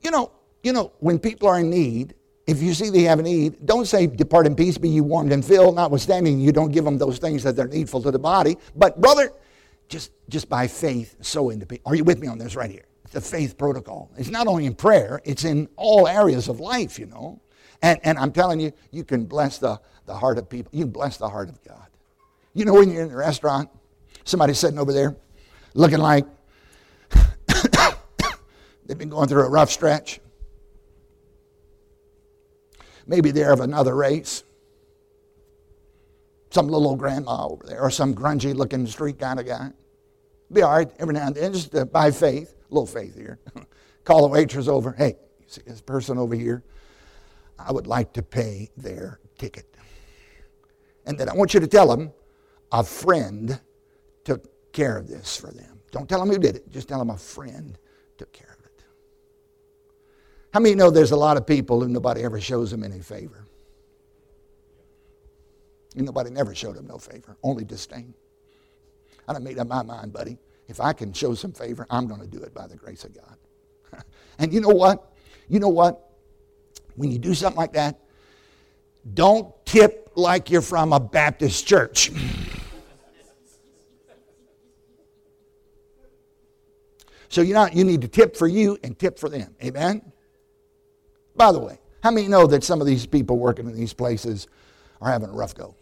[0.00, 0.30] you know,
[0.62, 2.14] you know, when people are in need,
[2.46, 5.32] if you see they have a need, don't say, Depart in peace, be you warmed
[5.32, 8.56] and filled, notwithstanding you don't give them those things that they're needful to the body.
[8.76, 9.32] But, brother,
[9.88, 11.66] just, just by faith, sow into.
[11.84, 12.84] Are you with me on this right here?
[13.10, 14.12] The faith protocol.
[14.16, 17.40] It's not only in prayer, it's in all areas of life, you know.
[17.82, 20.70] And, and I'm telling you, you can bless the, the heart of people.
[20.74, 21.86] You bless the heart of God.
[22.52, 23.70] You know, when you're in a restaurant,
[24.24, 25.16] somebody's sitting over there
[25.74, 26.26] looking like
[28.86, 30.20] they've been going through a rough stretch.
[33.06, 34.44] Maybe they're of another race.
[36.50, 39.70] Some little old grandma over there, or some grungy looking street kind of guy.
[40.52, 43.38] Be all right every now and then, just by faith, a little faith here.
[44.04, 44.92] Call the waitress over.
[44.92, 45.16] Hey,
[45.46, 46.64] see this person over here?
[47.66, 49.66] I would like to pay their ticket.
[51.06, 52.12] And then I want you to tell them
[52.72, 53.60] a friend
[54.24, 55.80] took care of this for them.
[55.90, 57.76] Don't tell them who did it, just tell them a friend
[58.16, 58.84] took care of it.
[60.52, 63.46] How many know there's a lot of people who nobody ever shows them any favor?
[65.96, 68.14] And nobody never showed them no favor, only disdain.
[69.26, 70.38] I done made up my mind, buddy.
[70.68, 73.12] If I can show some favor, I'm going to do it by the grace of
[73.12, 74.04] God.
[74.38, 75.12] and you know what?
[75.48, 76.09] You know what?
[76.96, 77.98] When you do something like that,
[79.14, 82.12] don't tip like you're from a Baptist church.
[87.28, 89.54] so you know you need to tip for you and tip for them.
[89.62, 90.02] Amen.
[91.36, 94.46] By the way, how many know that some of these people working in these places
[95.00, 95.74] are having a rough go?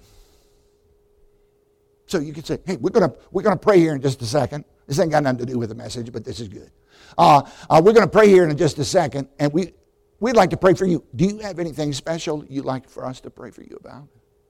[2.06, 4.64] So you can say, hey, we're gonna we're gonna pray here in just a second.
[4.86, 6.70] This ain't got nothing to do with the message, but this is good.
[7.16, 9.72] Uh, uh, we're gonna pray here in just a second, and we
[10.20, 11.04] We'd like to pray for you.
[11.14, 14.08] Do you have anything special you'd like for us to pray for you about?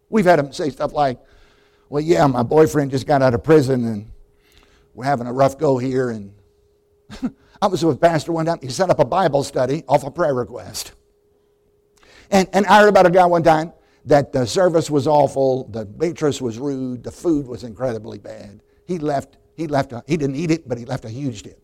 [0.08, 1.18] We've had them say stuff like,
[1.90, 4.10] well, yeah, my boyfriend just got out of prison and
[4.94, 6.10] we're having a rough go here.
[6.10, 6.32] And
[7.62, 8.58] I was with Pastor one time.
[8.62, 10.92] He set up a Bible study off a prayer request.
[12.30, 13.72] And, and I heard about a guy one time
[14.06, 18.62] that the service was awful, the waitress was rude, the food was incredibly bad.
[18.86, 21.60] He left, he left, a, he didn't eat it, but he left a huge tip.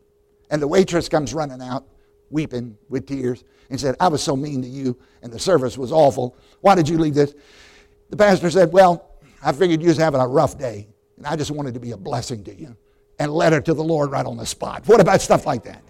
[0.51, 1.87] And the waitress comes running out
[2.31, 5.93] weeping with tears and said, I was so mean to you and the service was
[5.93, 6.37] awful.
[6.61, 7.35] Why did you leave this?
[8.11, 9.11] The pastor said, Well,
[9.43, 11.97] I figured you was having a rough day And I just wanted to be a
[11.97, 12.77] blessing to you
[13.19, 14.87] and led her to the Lord right on the spot.
[14.87, 15.83] What about stuff like that?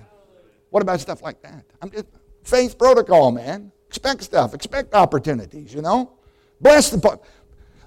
[0.70, 1.64] What about stuff like that?
[1.80, 2.06] I'm just
[2.42, 3.72] faith protocol, man.
[3.88, 6.12] Expect stuff, expect opportunities, you know?
[6.60, 6.98] Bless the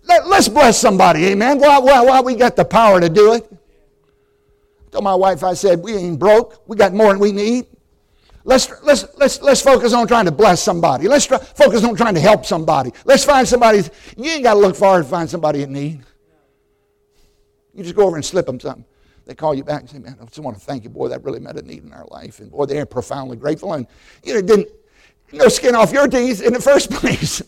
[0.07, 1.59] let, us bless somebody, amen.
[1.59, 3.47] Why, why, why we got the power to do it.
[3.51, 6.63] I told my wife, I said, we ain't broke.
[6.65, 7.65] We got more than we need.
[8.47, 11.09] Let's, let's, let's, let's focus on trying to bless somebody.
[11.09, 12.93] Let's try, focus on trying to help somebody.
[13.03, 13.81] Let's find somebody.
[14.15, 15.99] You ain't got to look far to find somebody in need.
[17.73, 18.85] You just go over and slip them something.
[19.25, 20.89] They call you back and say, man, I just want to thank you.
[20.89, 22.39] Boy, that really met a need in our life.
[22.39, 23.73] And boy, they're profoundly grateful.
[23.73, 23.85] And,
[24.23, 24.69] you know, didn't,
[25.33, 27.41] no skin off your teeth in the first place.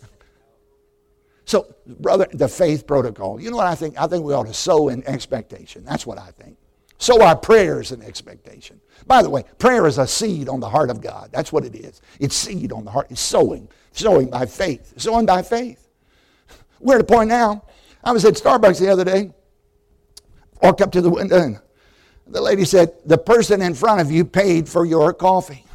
[1.45, 3.39] so, brother, the faith protocol.
[3.39, 3.97] You know what I think?
[3.97, 5.85] I think we ought to sow in expectation.
[5.85, 6.57] That's what I think.
[6.99, 8.79] Sow our prayers in expectation.
[9.07, 11.29] By the way, prayer is a seed on the heart of God.
[11.31, 12.01] That's what it is.
[12.19, 13.07] It's seed on the heart.
[13.09, 13.69] It's sowing.
[13.93, 14.93] Sowing by faith.
[14.97, 15.87] Sowing by faith.
[16.81, 17.63] We're at a point now.
[18.03, 19.31] I was at Starbucks the other day.
[20.61, 21.59] Walked up to the window and
[22.27, 25.65] the lady said, The person in front of you paid for your coffee.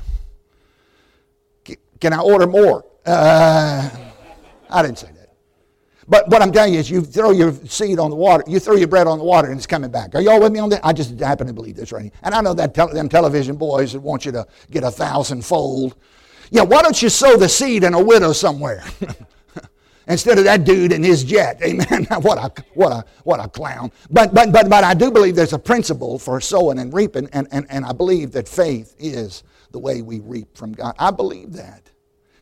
[2.01, 2.85] Can I order more?
[3.07, 3.89] Uh,
[4.69, 5.09] I didn't say.
[6.07, 8.77] But what I'm telling you is you throw your seed on the water, you throw
[8.77, 10.15] your bread on the water and it's coming back.
[10.15, 10.81] Are y'all with me on that?
[10.85, 12.11] I just happen to believe this right now.
[12.23, 15.97] And I know that te- them television boys that want you to get a thousandfold.
[16.51, 18.85] Yeah, why don't you sow the seed in a widow somewhere?
[20.07, 21.59] Instead of that dude in his jet.
[21.63, 22.07] Amen.
[22.21, 23.91] what a what a what a clown.
[24.11, 27.49] But but but but I do believe there's a principle for sowing and reaping, and,
[27.51, 30.95] and, and I believe that faith is the way we reap from God.
[30.99, 31.91] I believe that.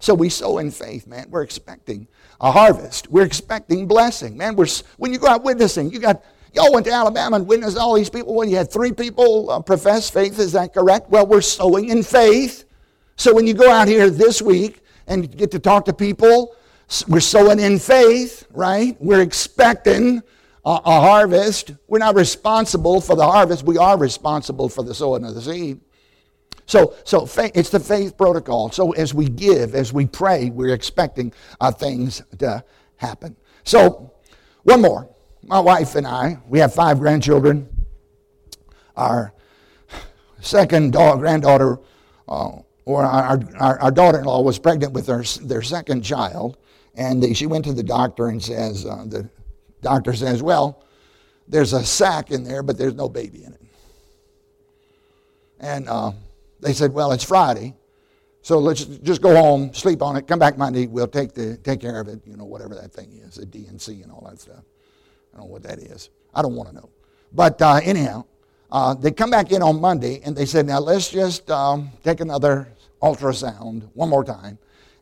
[0.00, 1.28] So we sow in faith, man.
[1.30, 2.08] We're expecting
[2.42, 3.08] a harvest.
[3.10, 4.36] We're expecting blessing.
[4.36, 4.66] Man, we're,
[4.96, 6.22] when you go out witnessing, you got,
[6.52, 8.34] y'all went to Alabama and witnessed all these people.
[8.34, 10.38] Well, you had three people uh, profess faith.
[10.40, 11.08] Is that correct?
[11.08, 12.64] Well, we're sowing in faith.
[13.16, 16.56] So when you go out here this week and get to talk to people,
[17.06, 18.96] we're sowing in faith, right?
[18.98, 20.20] We're expecting
[20.64, 21.72] a, a harvest.
[21.86, 23.62] We're not responsible for the harvest.
[23.62, 25.80] We are responsible for the sowing of the seed.
[26.72, 28.70] So, so faith, it's the faith protocol.
[28.70, 32.64] So as we give, as we pray, we're expecting uh, things to
[32.96, 33.36] happen.
[33.62, 34.14] So,
[34.62, 35.06] one more.
[35.42, 37.68] My wife and I, we have five grandchildren.
[38.96, 39.34] Our
[40.40, 41.78] second dog, granddaughter,
[42.26, 42.52] uh,
[42.86, 46.56] or our, our, our, daughter-in-law was pregnant with their, their second child,
[46.94, 49.28] and she went to the doctor and says, uh, the
[49.82, 50.82] doctor says, well,
[51.46, 53.62] there's a sac in there, but there's no baby in it.
[55.60, 56.12] And uh,
[56.62, 57.74] they said, well, it's Friday,
[58.40, 61.80] so let's just go home, sleep on it, come back Monday, we'll take, the, take
[61.80, 64.64] care of it, you know, whatever that thing is, the D&C and all that stuff.
[65.32, 66.10] I don't know what that is.
[66.34, 66.90] I don't want to know.
[67.32, 68.24] But uh, anyhow,
[68.70, 72.20] uh, they come back in on Monday and they said, now let's just um, take
[72.20, 72.68] another
[73.02, 74.58] ultrasound one more time.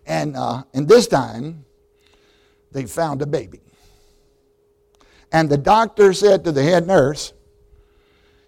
[0.07, 1.65] And, uh, and this time,
[2.73, 3.61] they found a baby.
[5.33, 7.33] And the doctor said to the head nurse,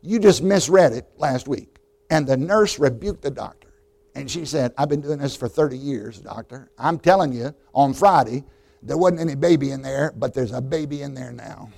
[0.03, 1.72] You just misread it last week.
[2.13, 3.73] And the nurse rebuked the doctor.
[4.15, 6.71] And she said, I've been doing this for 30 years, doctor.
[6.79, 8.45] I'm telling you, on Friday,
[8.83, 11.71] there wasn't any baby in there, but there's a baby in there now.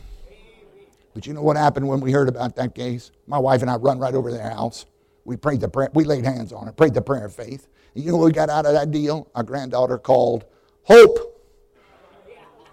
[1.14, 3.12] But you know what happened when we heard about that case?
[3.28, 4.86] My wife and I run right over to their house.
[5.24, 7.68] We prayed the prayer, we laid hands on her, prayed the prayer of faith.
[7.94, 9.30] And you know what we got out of that deal?
[9.36, 10.46] Our granddaughter called
[10.82, 11.16] Hope.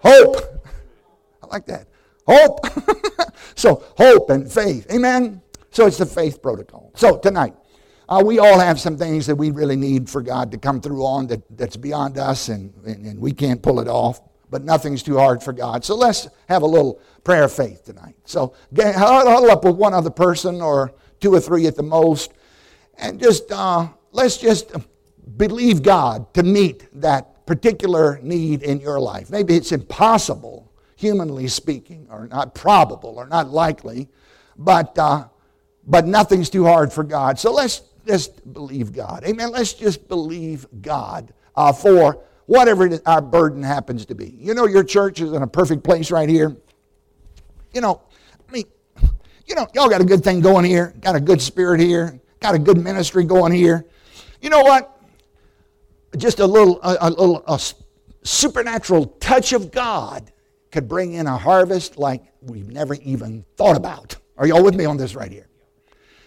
[0.02, 0.66] Hope.
[1.44, 1.86] I like that.
[2.26, 2.66] Hope.
[3.54, 4.90] so hope and faith.
[4.90, 5.41] Amen.
[5.72, 6.92] So it's the faith protocol.
[6.94, 7.54] So tonight,
[8.08, 11.04] uh, we all have some things that we really need for God to come through
[11.04, 14.20] on that, that's beyond us and, and, and we can't pull it off,
[14.50, 15.82] but nothing's too hard for God.
[15.82, 18.16] So let's have a little prayer of faith tonight.
[18.26, 22.34] So get, huddle up with one other person or two or three at the most,
[22.98, 24.72] and just uh, let's just
[25.38, 29.30] believe God to meet that particular need in your life.
[29.30, 34.10] Maybe it's impossible, humanly speaking, or not probable, or not likely,
[34.58, 35.28] but uh,
[35.86, 37.38] but nothing's too hard for God.
[37.38, 39.24] So let's just believe God.
[39.24, 39.50] Amen.
[39.50, 44.36] Let's just believe God uh, for whatever our burden happens to be.
[44.38, 46.56] You know, your church is in a perfect place right here.
[47.72, 48.02] You know,
[48.48, 48.64] I mean,
[49.46, 52.54] you know, y'all got a good thing going here, got a good spirit here, got
[52.54, 53.86] a good ministry going here.
[54.40, 55.00] You know what?
[56.16, 57.58] Just a little, a, a little, a
[58.22, 60.30] supernatural touch of God
[60.70, 64.16] could bring in a harvest like we've never even thought about.
[64.36, 65.48] Are y'all with me on this right here?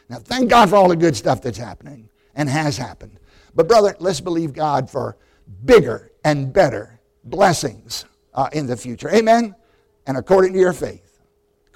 [0.09, 3.19] Now, thank God for all the good stuff that's happening and has happened.
[3.53, 5.17] But, brother, let's believe God for
[5.63, 9.09] bigger and better blessings uh, in the future.
[9.09, 9.55] Amen?
[10.05, 11.04] And according to your faith.